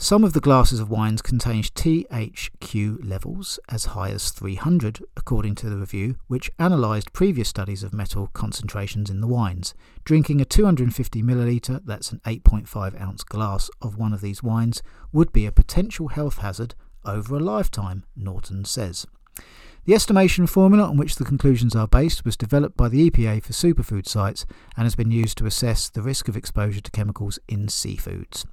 [0.00, 5.68] Some of the glasses of wines contained THQ levels as high as 300, according to
[5.68, 9.74] the review, which analysed previous studies of metal concentrations in the wines.
[10.04, 15.32] Drinking a 250 milliliter, that's an 8.5 ounce glass of one of these wines, would
[15.32, 19.04] be a potential health hazard over a lifetime, Naughton says.
[19.84, 23.52] The estimation formula on which the conclusions are based was developed by the EPA for
[23.52, 24.44] Superfund sites
[24.76, 28.44] and has been used to assess the risk of exposure to chemicals in seafoods.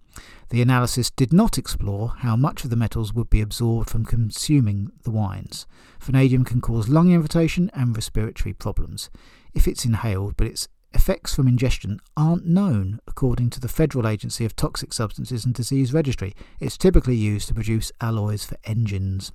[0.50, 4.92] The analysis did not explore how much of the metals would be absorbed from consuming
[5.04, 5.68] the wines.
[6.00, 9.10] Vanadium can cause lung irritation and respiratory problems
[9.54, 14.46] if it's inhaled, but its effects from ingestion aren't known, according to the Federal Agency
[14.46, 16.34] of Toxic Substances and Disease Registry.
[16.62, 19.34] It's typically used to produce alloys for engines.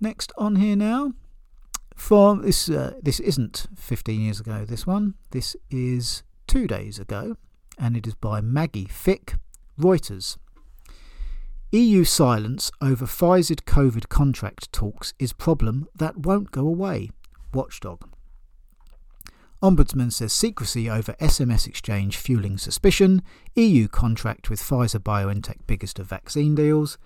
[0.00, 1.12] Next on here now,
[1.96, 4.64] from this uh, this isn't 15 years ago.
[4.64, 7.36] This one, this is two days ago,
[7.78, 9.34] and it is by Maggie Fick,
[9.78, 10.38] Reuters.
[11.72, 17.10] EU silence over Pfizer COVID contract talks is problem that won't go away.
[17.52, 18.08] Watchdog.
[19.60, 23.22] Ombudsman says secrecy over SMS exchange fueling suspicion.
[23.56, 26.96] EU contract with Pfizer BioNTech biggest of vaccine deals.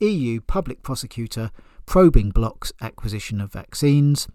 [0.00, 1.50] EU public prosecutor
[1.86, 4.28] probing bloc's acquisition of vaccines.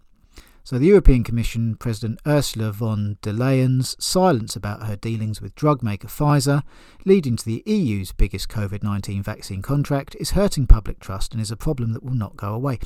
[0.68, 5.82] So, the European Commission President Ursula von der Leyen's silence about her dealings with drug
[5.82, 6.62] maker Pfizer,
[7.06, 11.50] leading to the EU's biggest COVID 19 vaccine contract, is hurting public trust and is
[11.50, 12.78] a problem that will not go away.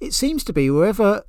[0.00, 1.24] It seems to be wherever,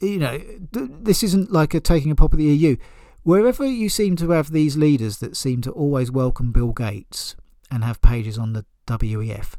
[0.00, 2.76] you know, th- this isn't like a taking a pop at the EU.
[3.24, 7.36] Wherever you seem to have these leaders that seem to always welcome Bill Gates
[7.70, 9.56] and have pages on the WEF,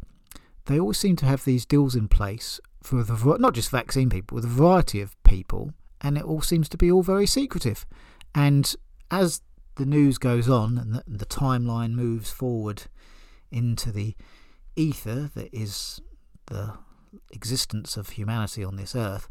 [0.65, 4.35] they all seem to have these deals in place for the not just vaccine people,
[4.35, 7.85] with a variety of people, and it all seems to be all very secretive.
[8.35, 8.75] And
[9.09, 9.41] as
[9.75, 12.83] the news goes on and the, the timeline moves forward
[13.51, 14.15] into the
[14.75, 16.01] ether that is
[16.47, 16.73] the
[17.31, 19.29] existence of humanity on this earth,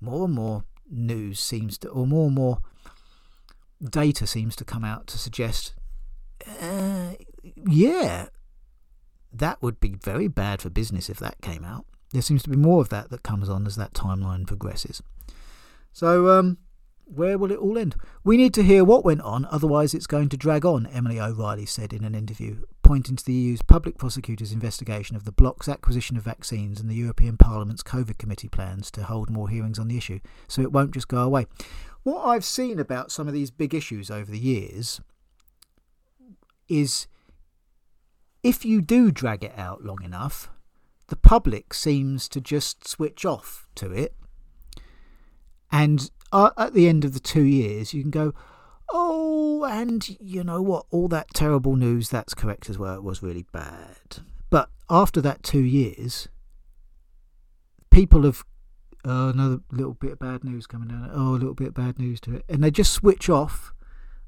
[0.00, 2.58] more and more news seems to, or more and more
[3.82, 5.74] data seems to come out to suggest,
[6.60, 7.12] uh,
[7.66, 8.26] yeah,
[9.32, 11.86] that would be very bad for business if that came out.
[12.12, 15.02] There seems to be more of that that comes on as that timeline progresses.
[15.92, 16.58] So, um,
[17.04, 17.96] where will it all end?
[18.24, 21.66] We need to hear what went on, otherwise, it's going to drag on, Emily O'Reilly
[21.66, 26.16] said in an interview, pointing to the EU's public prosecutor's investigation of the bloc's acquisition
[26.16, 29.98] of vaccines and the European Parliament's COVID committee plans to hold more hearings on the
[29.98, 31.46] issue, so it won't just go away.
[32.02, 35.00] What I've seen about some of these big issues over the years
[36.68, 37.06] is
[38.42, 40.50] if you do drag it out long enough,
[41.08, 44.14] the public seems to just switch off to it.
[45.70, 48.34] And uh, at the end of the two years, you can go,
[48.92, 50.86] oh, and you know what?
[50.90, 52.96] All that terrible news, that's correct as well.
[52.96, 54.18] It was really bad.
[54.50, 56.28] But after that two years,
[57.90, 58.44] people have
[59.04, 61.10] oh, another little bit of bad news coming down.
[61.12, 63.72] Oh, a little bit of bad news to it, and they just switch off.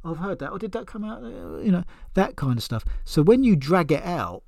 [0.05, 0.51] I've heard that.
[0.51, 1.23] Or did that come out?
[1.23, 1.85] Uh, you know
[2.15, 2.85] that kind of stuff.
[3.05, 4.43] So when you drag it out,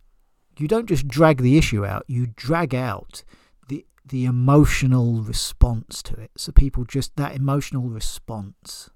[0.59, 2.05] you don't just drag the issue out.
[2.07, 3.25] You drag out
[3.69, 6.31] the the emotional response to it.
[6.37, 8.91] So people just that emotional response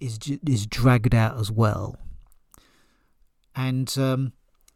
[0.00, 1.96] is is dragged out as well,
[3.54, 4.32] and um,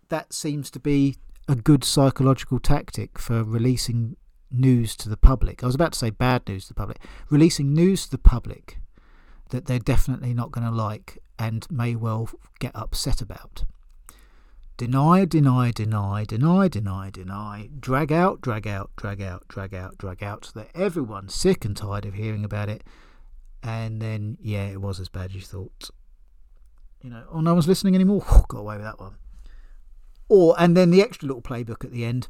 [0.08, 1.16] that seems to be
[1.48, 4.16] a good psychological tactic for releasing
[4.50, 5.62] news to the public.
[5.62, 6.98] I was about to say bad news to the public.
[7.28, 8.78] Releasing news to the public
[9.50, 13.64] that they're definitely not going to like and may well get upset about.
[14.76, 20.22] Deny, deny, deny, deny, deny, deny, drag out, drag out, drag out, drag out, drag
[20.22, 22.82] out, so that everyone's sick and tired of hearing about it.
[23.62, 25.90] And then, yeah, it was as bad as you thought.
[27.02, 28.24] You know, oh, no one's listening anymore.
[28.48, 29.16] got away with that one.
[30.30, 32.28] Or, and then the extra little playbook at the end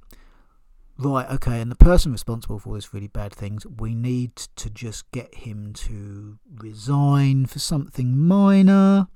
[1.01, 5.11] right, okay, and the person responsible for this really bad things, we need to just
[5.11, 9.09] get him to resign for something minor,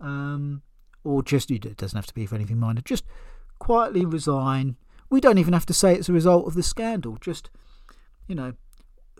[0.00, 0.62] um,
[1.04, 2.80] or just it doesn't have to be for anything minor.
[2.80, 3.04] Just
[3.58, 4.76] quietly resign.
[5.08, 7.16] We don't even have to say it's a result of the scandal.
[7.20, 7.50] Just
[8.26, 8.54] you know,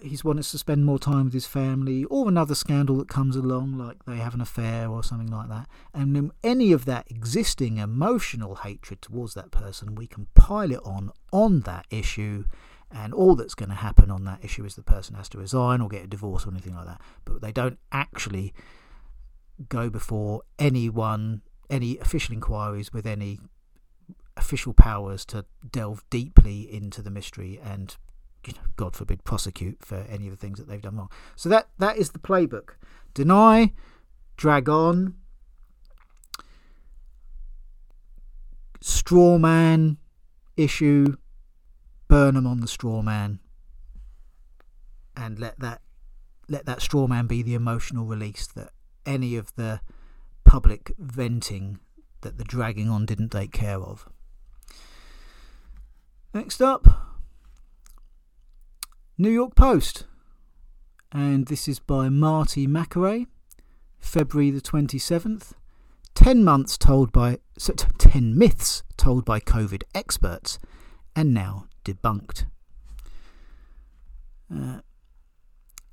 [0.03, 3.79] he's wanted to spend more time with his family, or another scandal that comes along,
[3.79, 5.69] like they have an affair or something like that.
[5.95, 11.13] And any of that existing emotional hatred towards that person, we can pile it on
[11.33, 12.45] on that issue.
[12.91, 15.81] And all that's going to happen on that issue is the person has to resign
[15.81, 17.01] or get a divorce or anything like that.
[17.25, 18.55] But they don't actually
[19.69, 23.41] go before anyone, any official inquiries with any
[24.37, 27.97] official powers to delve deeply into the mystery and
[28.47, 31.11] you know, God forbid, prosecute for any of the things that they've done wrong.
[31.35, 32.71] So that that is the playbook:
[33.15, 33.73] deny,
[34.37, 35.15] drag on,
[38.81, 39.99] straw man
[40.57, 41.17] issue,
[42.09, 43.41] burn them on the straw man,
[45.17, 45.81] and let that
[46.49, 48.71] let that straw man be the emotional release that
[49.05, 49.81] any of the
[50.45, 51.79] public venting
[52.21, 54.09] that the dragging on didn't take care of.
[56.33, 57.16] Next up,
[59.19, 60.05] New York Post.
[61.11, 63.27] And this is by Marty Makary,
[63.99, 65.53] February the 27th.
[66.15, 70.59] 10 months told by 10 myths told by COVID experts
[71.15, 72.45] and now debunked.
[74.55, 74.81] Uh,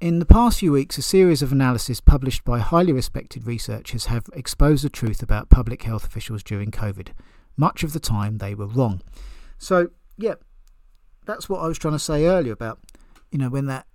[0.01, 4.26] in the past few weeks, a series of analyses published by highly respected researchers have
[4.34, 7.09] exposed the truth about public health officials during COVID.
[7.55, 9.01] Much of the time, they were wrong.
[9.57, 10.36] So, yeah,
[11.26, 12.80] that's what I was trying to say earlier about
[13.34, 13.88] you know, when that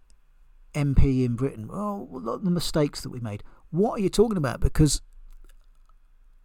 [0.75, 3.45] MP in Britain, oh, of the mistakes that we made.
[3.71, 4.61] What are you talking about?
[4.61, 5.01] Because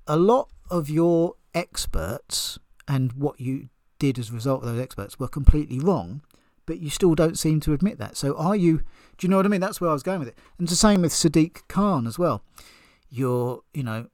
[0.06, 5.20] a lot of your experts and what you did as a result of those experts
[5.20, 6.22] were completely wrong,
[6.68, 8.16] but you still don't seem to admit that.
[8.16, 8.84] So are you?
[9.18, 9.62] Do you know what I mean?
[9.62, 10.38] That's where I was going with it.
[10.60, 12.44] And it's the same with Sadiq Khan as well.
[13.10, 14.08] You're, you know,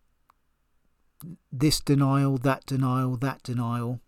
[1.51, 3.99] this denial, that denial, that denial.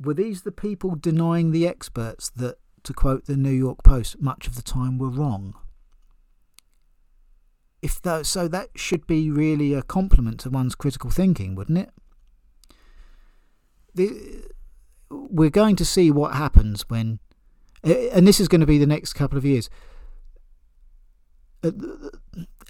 [0.00, 4.46] Were these the people denying the experts that to quote the New York Post, much
[4.46, 5.54] of the time were wrong.
[7.82, 11.90] If that, so that should be really a compliment to one's critical thinking, wouldn't it?
[13.94, 14.44] The,
[15.10, 17.18] we're going to see what happens when,
[17.82, 19.70] and this is going to be the next couple of years.
[21.62, 22.12] At the,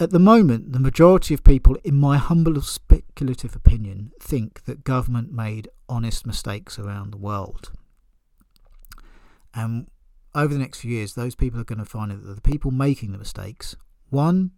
[0.01, 5.33] at the moment, the majority of people, in my humble speculative opinion, think that government
[5.33, 7.73] made honest mistakes around the world.
[9.53, 9.89] And
[10.35, 13.13] over the next few years, those people are going to find that the people making
[13.13, 13.77] the mistakes,
[14.11, 14.53] one,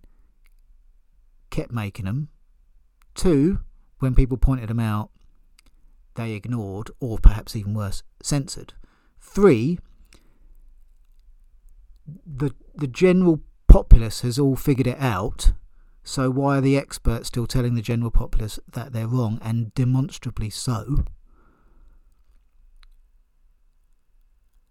[1.51, 2.29] kept making them,
[3.15, 3.61] two,
[3.99, 5.11] when people pointed them out,
[6.15, 8.75] they ignored, or perhaps even worse, censored.
[9.21, 9.79] Three,
[12.27, 15.53] the the general populace has all figured it out.
[16.05, 20.51] So why are the experts still telling the general populace that they're wrong and demonstrably
[20.51, 21.05] so?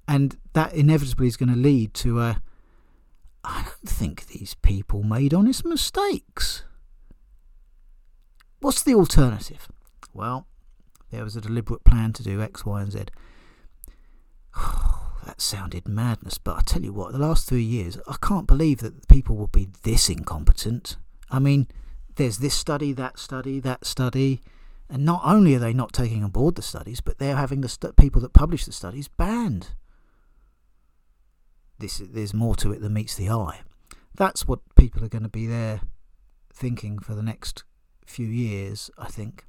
[0.08, 2.41] And that inevitably is going to lead to a.
[3.43, 6.64] I don't think these people made honest mistakes.
[8.60, 9.68] What's the alternative?
[10.14, 10.45] Well,
[11.10, 12.99] there was a deliberate plan to do X, Y, and Z.
[15.26, 18.80] that sounded madness, but I tell you what, the last three years, I can't believe
[18.80, 20.97] that people will be this incompetent.
[21.30, 21.68] I mean,
[22.16, 24.41] there's this study, that study, that study,
[24.89, 27.93] And not only are they not taking on board the studies, but they're having the
[27.97, 29.70] people that publish the studies banned.
[31.82, 33.62] This, there's more to it than meets the eye.
[34.16, 35.82] That's what people are going to be there
[36.54, 37.64] thinking for the next
[38.06, 39.46] few years, I think.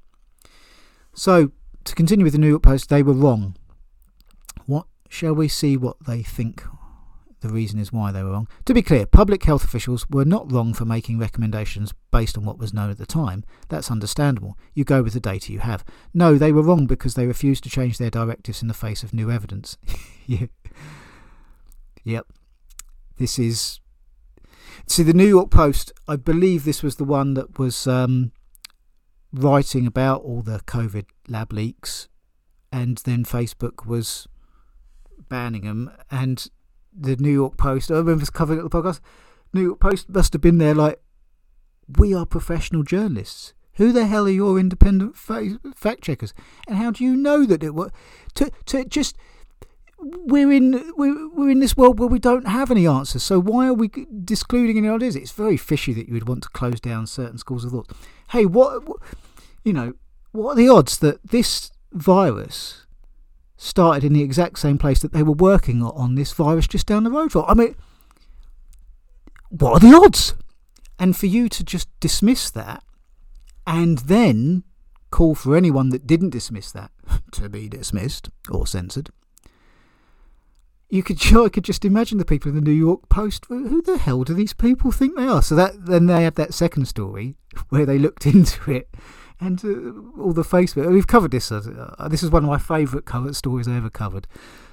[1.13, 1.51] So,
[1.83, 3.55] to continue with the New York Post, they were wrong.
[4.65, 6.63] What shall we see what they think
[7.43, 8.47] the reason is why they were wrong.
[8.65, 12.57] To be clear, public health officials were not wrong for making recommendations based on what
[12.57, 13.43] was known at the time.
[13.67, 14.57] That's understandable.
[14.73, 15.83] You go with the data you have.
[16.13, 19.13] No, they were wrong because they refused to change their directives in the face of
[19.13, 19.77] new evidence.
[20.25, 20.47] yeah.
[22.03, 22.27] Yep.
[23.17, 23.79] This is.
[24.87, 28.31] See, the New York Post, I believe this was the one that was um,
[29.31, 32.09] writing about all the COVID lab leaks,
[32.71, 34.27] and then Facebook was
[35.29, 35.91] banning them.
[36.11, 36.47] And
[36.95, 37.91] the New York Post.
[37.91, 38.99] I remember covering it the podcast.
[39.53, 40.99] New York Post must have been there like,
[41.97, 43.53] we are professional journalists.
[43.75, 46.33] Who the hell are your independent fa- fact checkers?
[46.67, 47.91] And how do you know that it was
[48.35, 49.17] to to just
[50.03, 53.23] we're in we're, in this world where we don't have any answers.
[53.23, 53.89] So why are we
[54.23, 55.15] discluding any ideas?
[55.15, 57.89] It's very fishy that you would want to close down certain schools of thought.
[58.29, 58.83] Hey, what,
[59.63, 59.93] you know?
[60.31, 62.83] What are the odds that this virus
[63.63, 67.03] started in the exact same place that they were working on this virus just down
[67.03, 67.31] the road.
[67.35, 67.75] I mean,
[69.49, 70.33] what are the odds?
[70.99, 72.83] And for you to just dismiss that
[73.65, 74.63] and then
[75.11, 76.91] call for anyone that didn't dismiss that
[77.31, 79.11] to be dismissed or censored.
[80.93, 83.45] You could, I could just imagine the people in the New York Post.
[83.45, 85.41] Who the hell do these people think they are?
[85.41, 87.35] So that then they had that second story
[87.69, 88.93] where they looked into it
[89.39, 90.91] and uh, all the Facebook.
[90.91, 91.51] We've covered this.
[91.51, 94.27] Uh, uh this is one of my favourite cover stories I ever covered.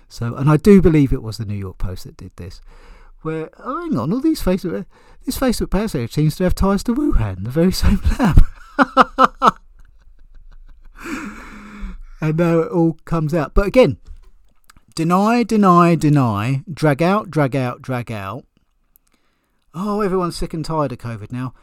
[0.08, 2.60] So, and I do believe it was the New York Post that did this.
[3.22, 4.84] Where oh, hang on, all these Facebook,
[5.24, 8.44] this Facebook page seems to have ties to Wuhan, the very same lab.
[12.20, 13.54] and now it all comes out.
[13.54, 13.96] But again,
[14.94, 18.44] deny, deny, deny, drag out, drag out, drag out.
[19.74, 21.54] Oh, everyone's sick and tired of COVID now.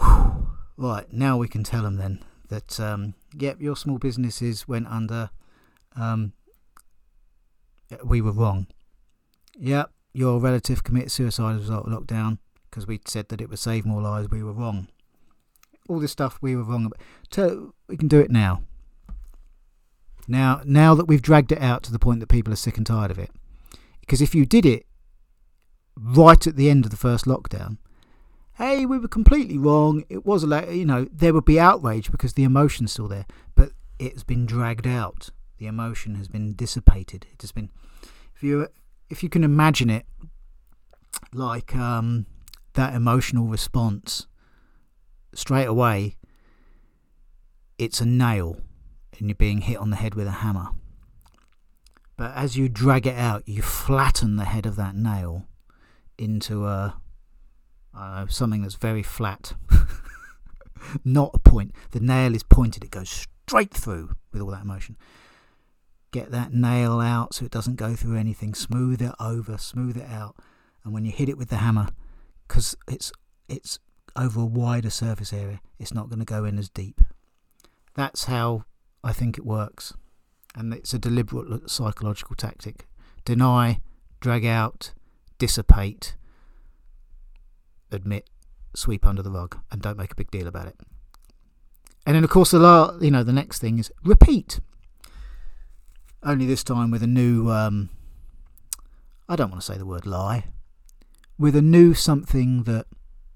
[0.00, 0.48] Whew.
[0.76, 5.30] Right, now we can tell them then that, um, yep, your small businesses went under.
[5.96, 6.32] Um,
[8.04, 8.66] we were wrong.
[9.56, 13.48] Yep, your relative committed suicide as a result of lockdown because we said that it
[13.48, 14.28] would save more lives.
[14.30, 14.88] We were wrong.
[15.88, 17.00] All this stuff we were wrong about.
[17.30, 18.62] So we can do it now.
[20.26, 22.86] Now, now that we've dragged it out to the point that people are sick and
[22.86, 23.30] tired of it.
[24.00, 24.86] Because if you did it
[25.96, 27.78] right at the end of the first lockdown,
[28.54, 30.04] hey, we were completely wrong.
[30.08, 33.72] It was a, you know, there would be outrage because the emotion's still there, but
[33.98, 35.30] it's been dragged out.
[35.58, 37.26] The emotion has been dissipated.
[37.32, 37.70] It has been,
[38.34, 38.68] if you
[39.10, 40.06] if you can imagine it,
[41.32, 42.26] like um,
[42.74, 44.26] that emotional response,
[45.34, 46.16] straight away,
[47.78, 48.58] it's a nail,
[49.18, 50.68] and you're being hit on the head with a hammer.
[52.16, 55.46] But as you drag it out, you flatten the head of that nail
[56.16, 57.00] into a
[57.96, 59.52] uh, something that's very flat,
[61.04, 61.72] not a point.
[61.92, 64.96] The nail is pointed, it goes straight through with all that motion.
[66.10, 68.54] Get that nail out so it doesn't go through anything.
[68.54, 70.36] Smooth it over, smooth it out,
[70.84, 71.88] and when you hit it with the hammer,
[72.46, 73.12] because it's
[73.48, 73.78] it's
[74.16, 77.00] over a wider surface area, it's not going to go in as deep.
[77.94, 78.64] That's how
[79.04, 79.94] I think it works,
[80.56, 82.88] and it's a deliberate psychological tactic.
[83.24, 83.80] Deny,
[84.20, 84.92] drag out,
[85.38, 86.16] dissipate
[87.94, 88.28] admit,
[88.74, 90.76] sweep under the rug, and don't make a big deal about it.
[92.06, 94.60] And then, of course, the la- you know the next thing is repeat.
[96.22, 97.50] Only this time with a new.
[97.50, 97.90] Um,
[99.28, 100.46] I don't want to say the word lie.
[101.38, 102.86] With a new something that,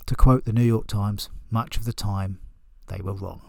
[0.07, 2.41] to quote the New York Times, much of the time
[2.89, 3.41] they were wrong.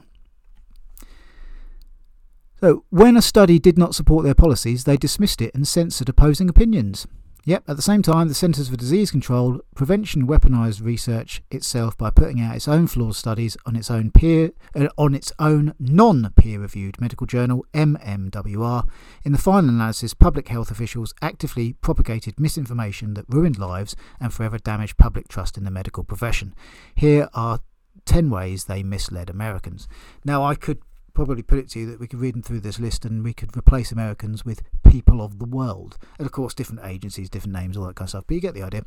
[2.62, 6.50] So, when a study did not support their policies, they dismissed it and censored opposing
[6.50, 7.08] opinions.
[7.46, 12.10] Yep, at the same time, the Centers for Disease Control Prevention weaponized research itself by
[12.10, 17.00] putting out its own flawed studies on its own peer uh, on its own non-peer-reviewed
[17.00, 18.88] medical journal MMWR.
[19.24, 24.58] In the final analysis, public health officials actively propagated misinformation that ruined lives and forever
[24.60, 26.54] damaged public trust in the medical profession.
[26.94, 27.62] Here are
[28.06, 29.88] 10 ways they misled Americans.
[30.26, 30.82] Now, I could
[31.26, 33.34] probably put it to you that we could read them through this list and we
[33.34, 35.98] could replace Americans with people of the world.
[36.18, 38.24] And of course, different agencies, different names, all that kind of stuff.
[38.26, 38.84] But you get the idea.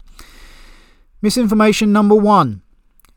[1.21, 2.63] Misinformation number one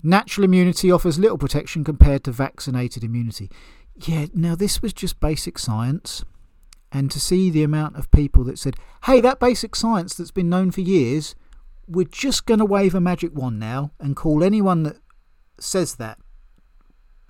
[0.04, 3.50] natural immunity offers little protection compared to vaccinated immunity.
[3.96, 6.26] Yeah, now this was just basic science.
[6.92, 10.50] And to see the amount of people that said, hey, that basic science that's been
[10.50, 11.36] known for years,
[11.88, 14.98] we're just going to wave a magic wand now and call anyone that
[15.58, 16.20] says that,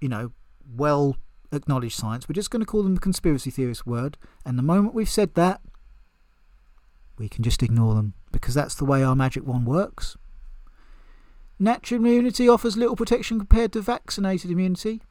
[0.01, 0.31] you know,
[0.67, 1.15] well
[1.55, 2.27] acknowledge science.
[2.27, 4.17] We're just going to call them the conspiracy theorist word.
[4.45, 5.61] And the moment we've said that,
[7.17, 10.17] we can just ignore them because that's the way our magic wand works.
[11.57, 15.01] Natural immunity offers little protection compared to vaccinated immunity.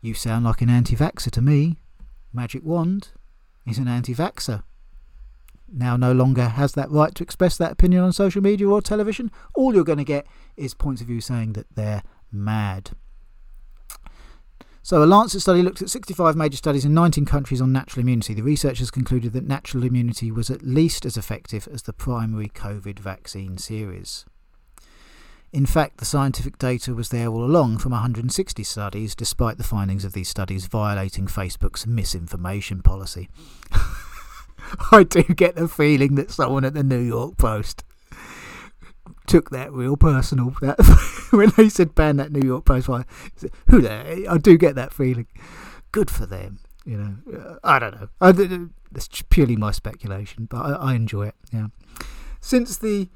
[0.00, 1.78] You sound like an anti vaxxer to me.
[2.32, 3.08] Magic Wand
[3.66, 4.62] is an anti vaxxer.
[5.72, 9.30] Now, no longer has that right to express that opinion on social media or television.
[9.54, 10.26] All you're going to get
[10.56, 12.90] is points of view saying that they're mad.
[14.86, 18.34] So, a Lancet study looked at 65 major studies in 19 countries on natural immunity.
[18.34, 23.00] The researchers concluded that natural immunity was at least as effective as the primary COVID
[23.00, 24.24] vaccine series.
[25.52, 30.04] In fact, the scientific data was there all along from 160 studies, despite the findings
[30.04, 33.28] of these studies violating Facebook's misinformation policy.
[34.92, 37.82] I do get the feeling that someone at the New York Post
[39.26, 40.54] took that real personal.
[40.60, 40.78] That
[41.30, 43.04] when they said ban that New York Post, I
[43.68, 44.04] who there?
[44.28, 45.26] I do get that feeling.
[45.92, 46.60] Good for them.
[46.84, 48.08] You know, uh, I don't know.
[48.20, 51.34] I, it's purely my speculation, but I, I enjoy it.
[51.52, 51.66] Yeah.
[52.40, 53.08] Since the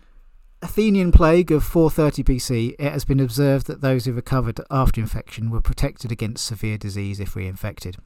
[0.63, 5.51] Athenian plague of 430 BC, it has been observed that those who recovered after infection
[5.51, 7.97] were protected against severe disease if reinfected.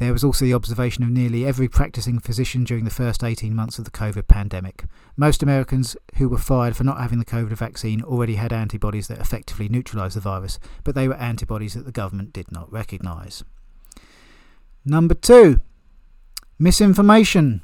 [0.00, 3.78] There was also the observation of nearly every practicing physician during the first 18 months
[3.78, 4.84] of the COVID pandemic.
[5.14, 9.20] Most Americans who were fired for not having the COVID vaccine already had antibodies that
[9.20, 13.44] effectively neutralised the virus, but they were antibodies that the government did not recognise.
[14.86, 15.60] Number two,
[16.58, 17.62] misinformation.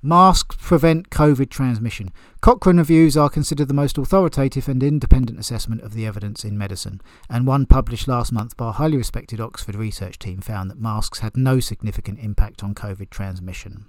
[0.00, 2.12] Masks prevent COVID transmission.
[2.40, 7.00] Cochrane reviews are considered the most authoritative and independent assessment of the evidence in medicine,
[7.28, 11.18] and one published last month by a highly respected Oxford research team found that masks
[11.18, 13.86] had no significant impact on COVID transmission.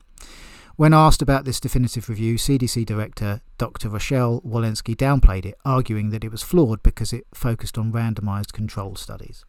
[0.77, 3.89] When asked about this definitive review, CDC Director Dr.
[3.89, 8.95] Rochelle Walensky downplayed it, arguing that it was flawed because it focused on randomized control
[8.95, 9.45] studies.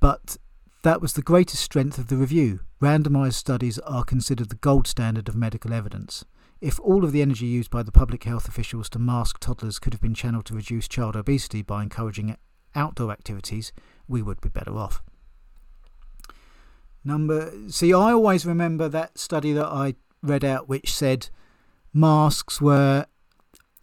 [0.00, 0.36] But
[0.82, 2.60] that was the greatest strength of the review.
[2.80, 6.24] Randomized studies are considered the gold standard of medical evidence.
[6.60, 9.92] If all of the energy used by the public health officials to mask toddlers could
[9.92, 12.36] have been channeled to reduce child obesity by encouraging
[12.74, 13.72] outdoor activities,
[14.08, 15.02] we would be better off.
[17.04, 21.28] Number see, I always remember that study that I read out which said
[21.92, 23.06] masks were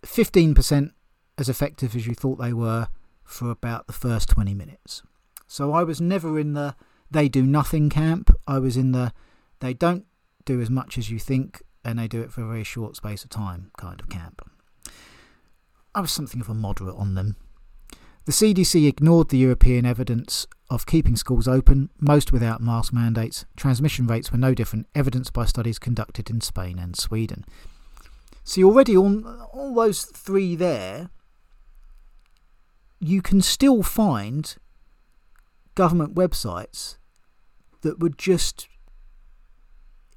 [0.04, 0.91] 15%
[1.38, 2.88] as effective as you thought they were
[3.24, 5.04] for about the first 20 minutes.
[5.47, 6.76] So I was never in the
[7.12, 8.36] they do nothing camp.
[8.47, 9.14] I was in the
[9.60, 10.05] they don't
[10.45, 13.24] do as much as you think and they do it for a very short space
[13.24, 14.41] of time kind of camp.
[15.95, 17.36] I was something of a moderate on them.
[18.26, 23.45] The CDC ignored the European evidence of keeping schools open, most without mask mandates.
[23.57, 27.43] Transmission rates were no different, evidenced by studies conducted in Spain and Sweden.
[28.43, 31.10] See, already on all those three there,
[32.99, 34.55] you can still find
[35.74, 36.97] government websites
[37.82, 38.67] that would just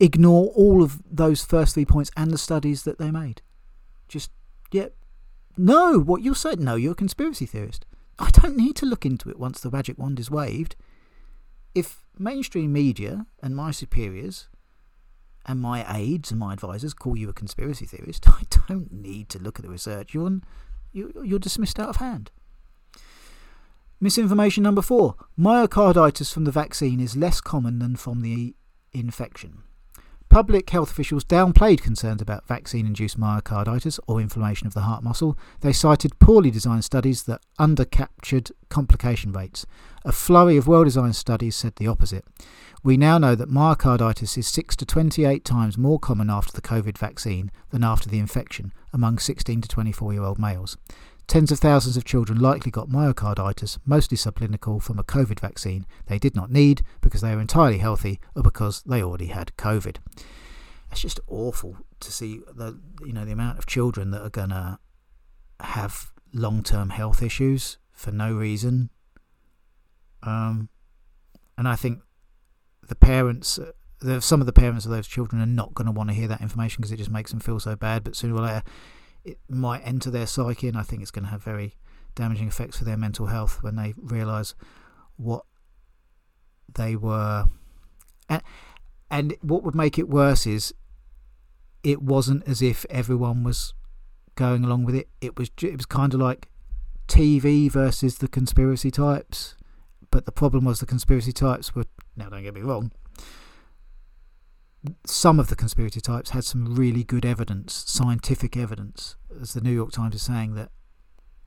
[0.01, 3.43] ignore all of those first three points and the studies that they made.
[4.09, 4.31] Just,
[4.73, 4.89] yeah,
[5.57, 7.87] no, what you said, no, you're a conspiracy theorist.
[8.19, 10.77] I don't need to look into it once the magic wand is waved.
[11.75, 14.49] If mainstream media and my superiors
[15.47, 19.39] and my aides and my advisors call you a conspiracy theorist, I don't need to
[19.39, 20.15] look at the research.
[20.15, 20.41] You're,
[20.93, 22.31] you're dismissed out of hand.
[24.03, 28.57] Misinformation number four myocarditis from the vaccine is less common than from the
[28.93, 29.63] infection.
[30.29, 35.39] Public health officials downplayed concerns about vaccine induced myocarditis or inflammation of the heart muscle.
[35.61, 39.67] They cited poorly designed studies that undercaptured complication rates.
[40.05, 42.25] A flurry of well designed studies said the opposite.
[42.83, 46.99] We now know that myocarditis is 6 to 28 times more common after the COVID
[46.99, 50.77] vaccine than after the infection among 16 to 24 year old males.
[51.33, 56.19] Tens of thousands of children likely got myocarditis, mostly subclinical, from a COVID vaccine they
[56.19, 59.97] did not need because they were entirely healthy or because they already had COVID.
[60.91, 64.79] It's just awful to see the you know the amount of children that are gonna
[65.61, 68.91] have long-term health issues for no reason.
[70.23, 70.69] Um,
[71.57, 72.01] and I think
[72.87, 73.59] the parents,
[74.03, 76.29] the, some of the parents of those children are not going to want to hear
[76.29, 78.05] that information because it just makes them feel so bad.
[78.05, 78.63] But sooner or later,
[79.25, 81.77] it might enter their psyche, and I think it's going to have very
[82.15, 84.55] damaging effects for their mental health when they realise
[85.17, 85.45] what
[86.75, 87.47] they were.
[88.29, 88.43] And,
[89.11, 90.75] and what would make it worse is
[91.83, 93.75] it wasn't as if everyone was
[94.35, 95.09] going along with it.
[95.21, 96.49] It was it was kind of like
[97.09, 99.57] TV versus the conspiracy types.
[100.11, 102.93] But the problem was the conspiracy types were now don't get me wrong,
[105.05, 109.73] some of the conspiracy types had some really good evidence, scientific evidence, as the New
[109.73, 110.71] York Times is saying that,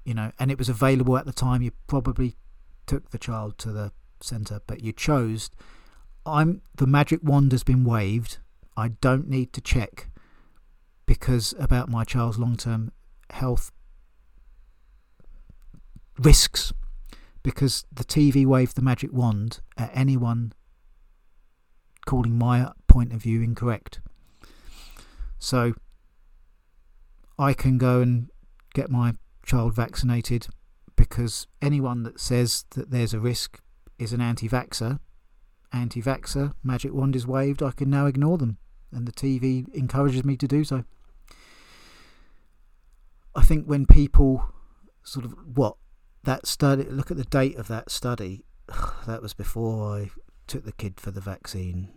[0.04, 2.36] you know, and it was available at the time you probably
[2.86, 5.50] took the child to the centre, but you chose.
[6.26, 8.38] I'm the magic wand has been waved.
[8.78, 10.10] I don't need to check
[11.06, 12.92] because about my child's long term
[13.30, 13.72] health
[16.18, 16.74] risks
[17.44, 20.54] because the TV waved the magic wand at anyone
[22.06, 24.00] calling my point of view incorrect.
[25.38, 25.74] So
[27.38, 28.30] I can go and
[28.74, 29.16] get my
[29.46, 30.48] child vaccinated
[30.96, 33.62] because anyone that says that there's a risk
[34.00, 35.00] is an anti vaxxer.
[35.74, 38.60] Anti vaxxer, magic wand is waved, I can now ignore them.
[38.93, 40.86] And the TV encourages me to do so.
[43.36, 44.54] I think when people
[45.04, 45.76] sort of what
[46.24, 48.46] that study look at the date of that study
[49.06, 50.12] that was before I
[50.48, 51.89] took the kid for the vaccine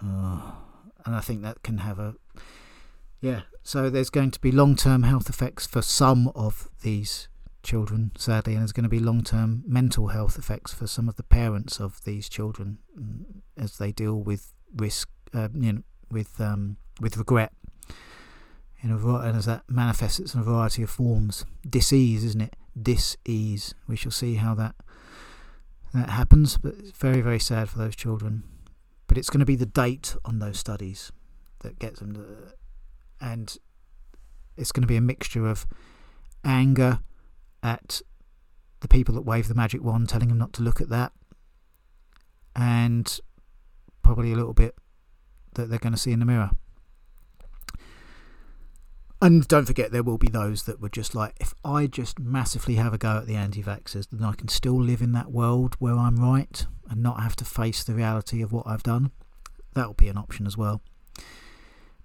[0.00, 2.14] and I think that can have a
[3.20, 7.28] yeah so there's going to be long-term health effects for some of these
[7.62, 11.22] children sadly and there's going to be long-term mental health effects for some of the
[11.22, 13.24] parents of these children mm,
[13.56, 17.52] as they deal with risk uh, you know with um, with regret
[18.82, 21.44] in a and as that manifests it's in a variety of forms.
[21.68, 22.56] Disease, isn't it?
[22.80, 23.74] Disease.
[23.86, 24.74] We shall see how that
[25.92, 28.44] that happens, but it's very very sad for those children.
[29.10, 31.10] But it's going to be the date on those studies
[31.62, 32.54] that gets them to,
[33.20, 33.58] and
[34.56, 35.66] it's going to be a mixture of
[36.44, 37.00] anger
[37.60, 38.02] at
[38.78, 41.10] the people that wave the magic wand, telling them not to look at that,
[42.54, 43.18] and
[44.04, 44.76] probably a little bit
[45.54, 46.52] that they're going to see in the mirror.
[49.22, 52.76] And don't forget, there will be those that were just like, if I just massively
[52.76, 55.76] have a go at the anti vaxxers, then I can still live in that world
[55.78, 59.10] where I'm right and not have to face the reality of what I've done.
[59.74, 60.80] That'll be an option as well.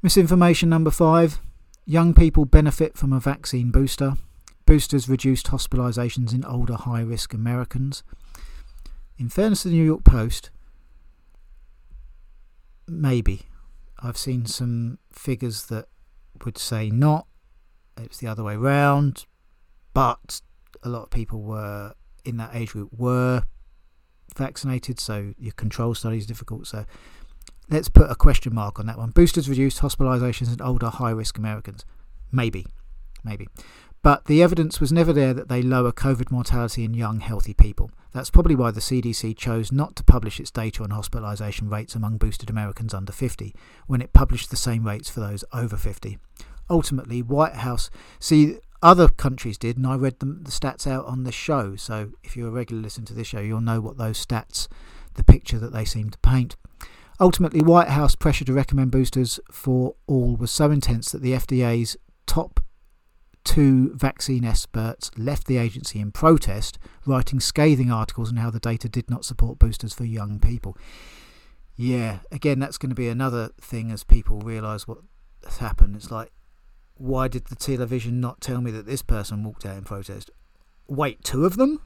[0.01, 1.39] Misinformation number five
[1.85, 4.15] young people benefit from a vaccine booster.
[4.65, 8.03] Boosters reduced hospitalisations in older high risk Americans.
[9.17, 10.49] In fairness to the New York Post,
[12.87, 13.43] maybe.
[13.99, 15.87] I've seen some figures that
[16.43, 17.27] would say not.
[17.97, 19.25] It's the other way round.
[19.93, 20.41] But
[20.83, 21.93] a lot of people were
[22.25, 23.43] in that age group were
[24.35, 26.67] vaccinated, so your control study is difficult.
[26.67, 26.85] So
[27.69, 29.11] let's put a question mark on that one.
[29.11, 31.85] Boosters reduced hospitalizations in older, high risk Americans.
[32.31, 32.65] Maybe.
[33.23, 33.47] Maybe.
[34.05, 37.89] But the evidence was never there that they lower COVID mortality in young, healthy people.
[38.13, 42.17] That's probably why the CDC chose not to publish its data on hospitalisation rates among
[42.17, 43.55] boosted Americans under 50
[43.87, 46.19] when it published the same rates for those over 50.
[46.69, 47.89] Ultimately, White House.
[48.19, 51.75] See, other countries did, and I read the, the stats out on the show.
[51.75, 54.67] So if you're a regular listener to this show, you'll know what those stats,
[55.15, 56.57] the picture that they seem to paint.
[57.19, 61.97] Ultimately, White House pressure to recommend boosters for all was so intense that the FDA's
[62.27, 62.59] top
[63.45, 68.89] two vaccine experts left the agency in protest, writing scathing articles on how the data
[68.89, 70.75] did not support boosters for young people.
[71.77, 74.97] Yeah, again, that's going to be another thing as people realise what
[75.43, 75.95] has happened.
[75.95, 76.31] It's like,
[76.95, 80.31] why did the television not tell me that this person walked out in protest?
[80.87, 81.81] Wait, two of them?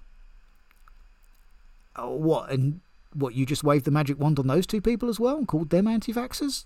[1.95, 2.51] Oh, what?
[2.51, 2.81] And
[3.13, 5.71] what, you just waved the magic wand on those two people as well and called
[5.71, 6.65] them anti vaxxers?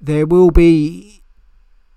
[0.00, 1.21] There will be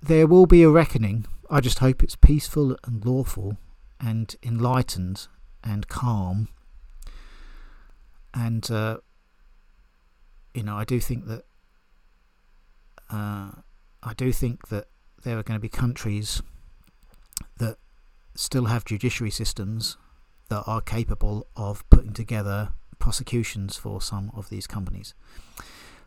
[0.05, 1.25] there will be a reckoning.
[1.49, 3.57] I just hope it's peaceful and lawful
[3.99, 5.27] and enlightened
[5.63, 6.47] and calm.
[8.33, 8.97] And, uh,
[10.53, 11.43] you know, I do think that.
[13.09, 13.51] Uh,
[14.01, 14.85] I do think that
[15.23, 16.41] there are going to be countries
[17.57, 17.77] that
[18.35, 19.97] still have judiciary systems
[20.49, 25.15] that are capable of putting together prosecutions for some of these companies.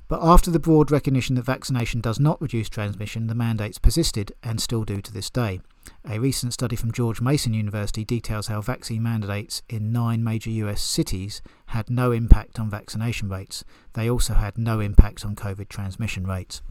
[0.09, 4.59] But after the broad recognition that vaccination does not reduce transmission, the mandates persisted and
[4.59, 5.61] still do to this day.
[6.09, 10.81] A recent study from George Mason University details how vaccine mandates in nine major US
[10.83, 13.65] cities had no impact on vaccination rates.
[13.93, 16.63] They also had no impact on COVID transmission rates.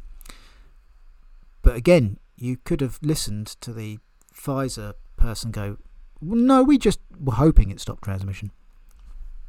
[1.61, 3.99] But again, you could have listened to the
[4.33, 5.77] Pfizer person go,
[6.21, 8.51] No, we just were hoping it stopped transmission.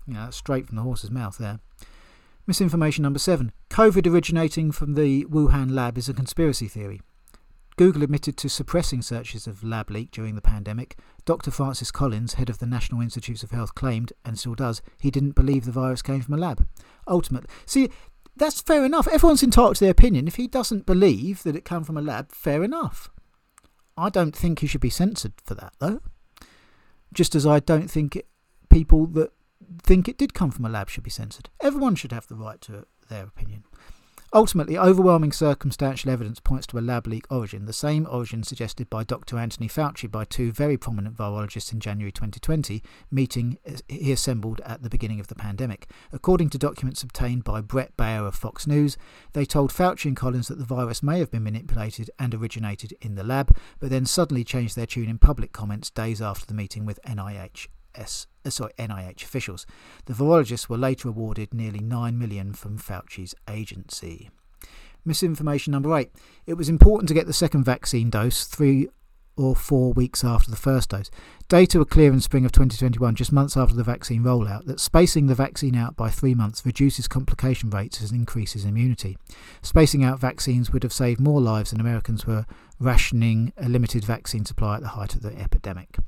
[0.07, 1.61] Yeah, that's straight from the horse's mouth there.
[2.49, 7.03] Misinformation number seven COVID originating from the Wuhan lab is a conspiracy theory.
[7.77, 10.97] Google admitted to suppressing searches of lab leak during the pandemic.
[11.27, 11.51] Dr.
[11.51, 15.35] Francis Collins, head of the National Institutes of Health, claimed, and still does, he didn't
[15.35, 16.67] believe the virus came from a lab.
[17.07, 17.91] Ultimately, see,
[18.35, 19.07] that's fair enough.
[19.09, 20.27] Everyone's entitled to their opinion.
[20.27, 23.11] If he doesn't believe that it came from a lab, fair enough.
[23.95, 26.01] I don't think he should be censored for that, though.
[27.13, 28.23] Just as I don't think
[28.71, 29.33] people that
[29.83, 31.51] think it did come from a lab should be censored.
[31.61, 33.65] Everyone should have the right to their opinion.
[34.35, 39.03] Ultimately, overwhelming circumstantial evidence points to a lab leak origin, the same origin suggested by
[39.03, 39.39] Dr.
[39.39, 44.83] Anthony Fauci by two very prominent virologists in January 2020, meeting uh, he assembled at
[44.83, 45.91] the beginning of the pandemic.
[46.13, 48.99] According to documents obtained by Brett Baier of Fox News,
[49.33, 53.15] they told Fauci and Collins that the virus may have been manipulated and originated in
[53.15, 56.85] the lab, but then suddenly changed their tune in public comments days after the meeting
[56.85, 57.69] with NIH.
[57.99, 59.67] Uh, sorry, NIH officials.
[60.07, 64.31] The virologists were later awarded nearly 9 million from Fauci's agency.
[65.05, 66.11] Misinformation number 8.
[66.47, 68.89] It was important to get the second vaccine dose 3
[69.37, 71.11] or 4 weeks after the first dose.
[71.49, 75.27] Data were clear in spring of 2021, just months after the vaccine rollout, that spacing
[75.27, 79.17] the vaccine out by 3 months reduces complication rates and increases immunity.
[79.63, 82.47] Spacing out vaccines would have saved more lives than Americans were
[82.81, 85.99] rationing a limited vaccine supply at the height of the epidemic.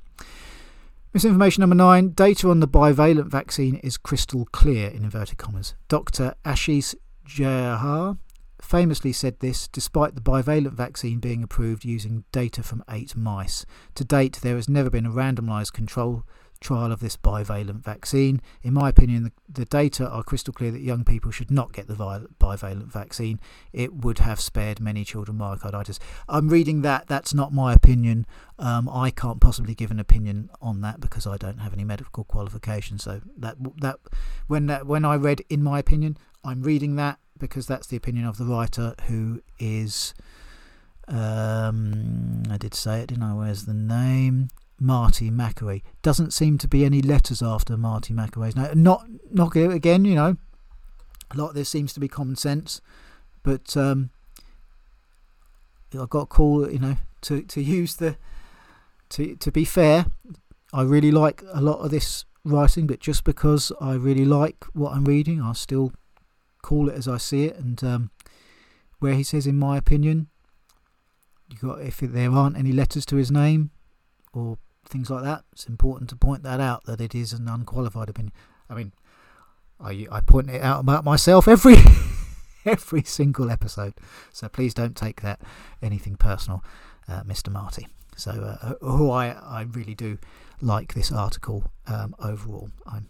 [1.12, 5.74] Misinformation number nine data on the bivalent vaccine is crystal clear, in inverted commas.
[5.88, 6.36] Dr.
[6.44, 6.94] Ashish
[7.26, 8.16] Jayaraja
[8.62, 13.66] famously said this despite the bivalent vaccine being approved using data from eight mice.
[13.96, 16.22] To date, there has never been a randomized control
[16.60, 18.40] trial of this bivalent vaccine.
[18.62, 21.88] In my opinion, the, the, data are crystal clear that young people should not get
[21.88, 23.40] the bivalent vaccine.
[23.72, 25.98] It would have spared many children myocarditis.
[26.28, 27.06] I'm reading that.
[27.06, 28.26] That's not my opinion.
[28.58, 32.24] Um, I can't possibly give an opinion on that because I don't have any medical
[32.24, 33.04] qualifications.
[33.04, 33.98] So that that
[34.46, 38.26] when that when I read, in my opinion, I'm reading that because that's the opinion
[38.26, 40.14] of the writer who is.
[41.08, 43.34] Um, I did say it, didn't I?
[43.34, 44.48] Where's the name?
[44.80, 45.82] Marty Makary.
[46.02, 48.82] Doesn't seem to be any letters after Marty Makary's name.
[48.82, 50.36] Not, not again, you know.
[51.30, 52.80] A lot of this seems to be common sense,
[53.44, 54.10] but um,
[55.94, 58.16] I got a call, you know, to, to use the
[59.10, 60.06] to to be fair.
[60.72, 64.92] I really like a lot of this writing, but just because I really like what
[64.92, 65.92] I'm reading, I'll still
[66.62, 67.56] call it as I see it.
[67.56, 68.10] And um,
[69.00, 70.28] where he says, in my opinion,
[71.50, 73.70] you got if there aren't any letters to his name
[74.32, 74.58] or
[74.90, 75.44] things like that.
[75.52, 78.32] It's important to point that out that it is an unqualified opinion.
[78.68, 78.92] I mean,
[79.80, 81.76] I I point it out about myself every
[82.64, 83.94] every single episode,
[84.32, 85.40] so please don't take that
[85.80, 86.62] anything personal,
[87.08, 87.50] uh, Mr.
[87.50, 87.86] Marty.
[88.16, 90.18] So, uh, who I I really do
[90.60, 92.70] like this article um, overall.
[92.86, 93.08] I'm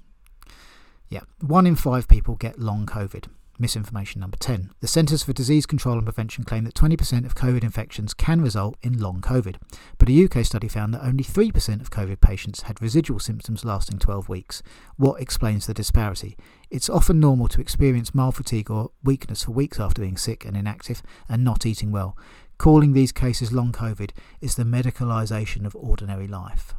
[1.08, 3.26] yeah, one in five people get long COVID.
[3.60, 4.70] Misinformation number 10.
[4.80, 8.76] The Centres for Disease Control and Prevention claim that 20% of COVID infections can result
[8.82, 9.56] in long COVID,
[9.98, 13.98] but a UK study found that only 3% of COVID patients had residual symptoms lasting
[13.98, 14.62] 12 weeks.
[14.96, 16.36] What explains the disparity?
[16.70, 20.56] It's often normal to experience mild fatigue or weakness for weeks after being sick and
[20.56, 22.16] inactive and not eating well.
[22.58, 26.74] Calling these cases long COVID is the medicalisation of ordinary life.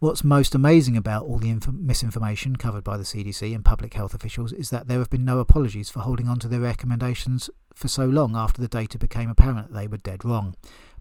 [0.00, 4.12] What's most amazing about all the inf- misinformation covered by the CDC and public health
[4.12, 7.88] officials is that there have been no apologies for holding on to their recommendations for
[7.88, 10.56] so long after the data became apparent that they were dead wrong.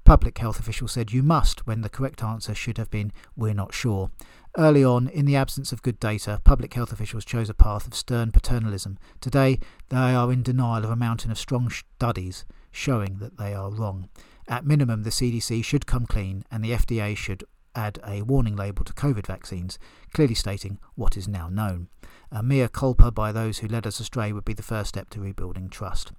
[0.06, 3.74] Public health officials said you must when the correct answer should have been we're not
[3.74, 4.12] sure.
[4.58, 7.96] Early on, in the absence of good data, public health officials chose a path of
[7.96, 9.00] stern paternalism.
[9.20, 13.72] Today, they are in denial of a mountain of strong studies showing that they are
[13.72, 14.10] wrong.
[14.48, 17.44] At minimum, the CDC should come clean and the FDA should
[17.76, 19.80] add a warning label to COVID vaccines,
[20.14, 21.88] clearly stating what is now known.
[22.32, 25.22] A mea culpa by those who led us astray would be the first step to
[25.22, 26.12] rebuilding trust.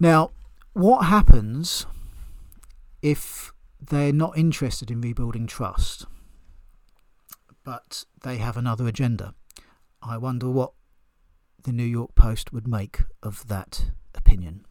[0.00, 0.30] Now,
[0.72, 1.86] what happens
[3.02, 6.06] if they're not interested in rebuilding trust,
[7.64, 9.34] but they have another agenda?
[10.02, 10.72] I wonder what
[11.62, 14.64] the New York Post would make of that opinion.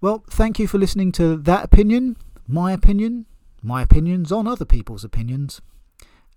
[0.00, 2.16] Well, thank you for listening to that opinion,
[2.46, 3.26] my opinion,
[3.62, 5.60] my opinions on other people's opinions,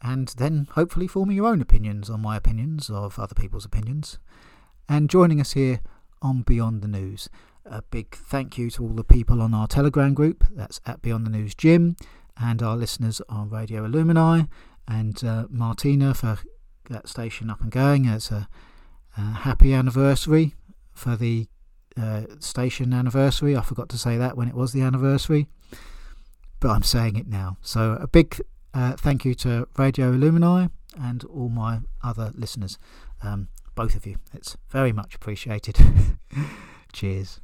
[0.02, 4.20] and then hopefully forming your own opinions on my opinions of other people's opinions,
[4.88, 5.82] and joining us here
[6.22, 7.30] on Beyond the News.
[7.66, 11.26] A big thank you to all the people on our Telegram group, that's at Beyond
[11.26, 11.96] the News Jim,
[12.38, 14.48] and our listeners on Radio Illumini,
[14.88, 16.38] and uh, Martina for
[16.90, 18.06] that station up and going.
[18.06, 18.48] It's a,
[19.18, 20.54] a happy anniversary
[20.94, 21.48] for the
[21.98, 23.56] uh, station anniversary.
[23.56, 25.48] I forgot to say that when it was the anniversary
[26.66, 27.58] but I'm saying it now.
[27.62, 28.42] So a big
[28.74, 32.80] uh, thank you to Radio Illumini and all my other listeners,
[33.22, 34.16] um, both of you.
[34.34, 35.78] It's very much appreciated.
[36.92, 37.40] Cheers.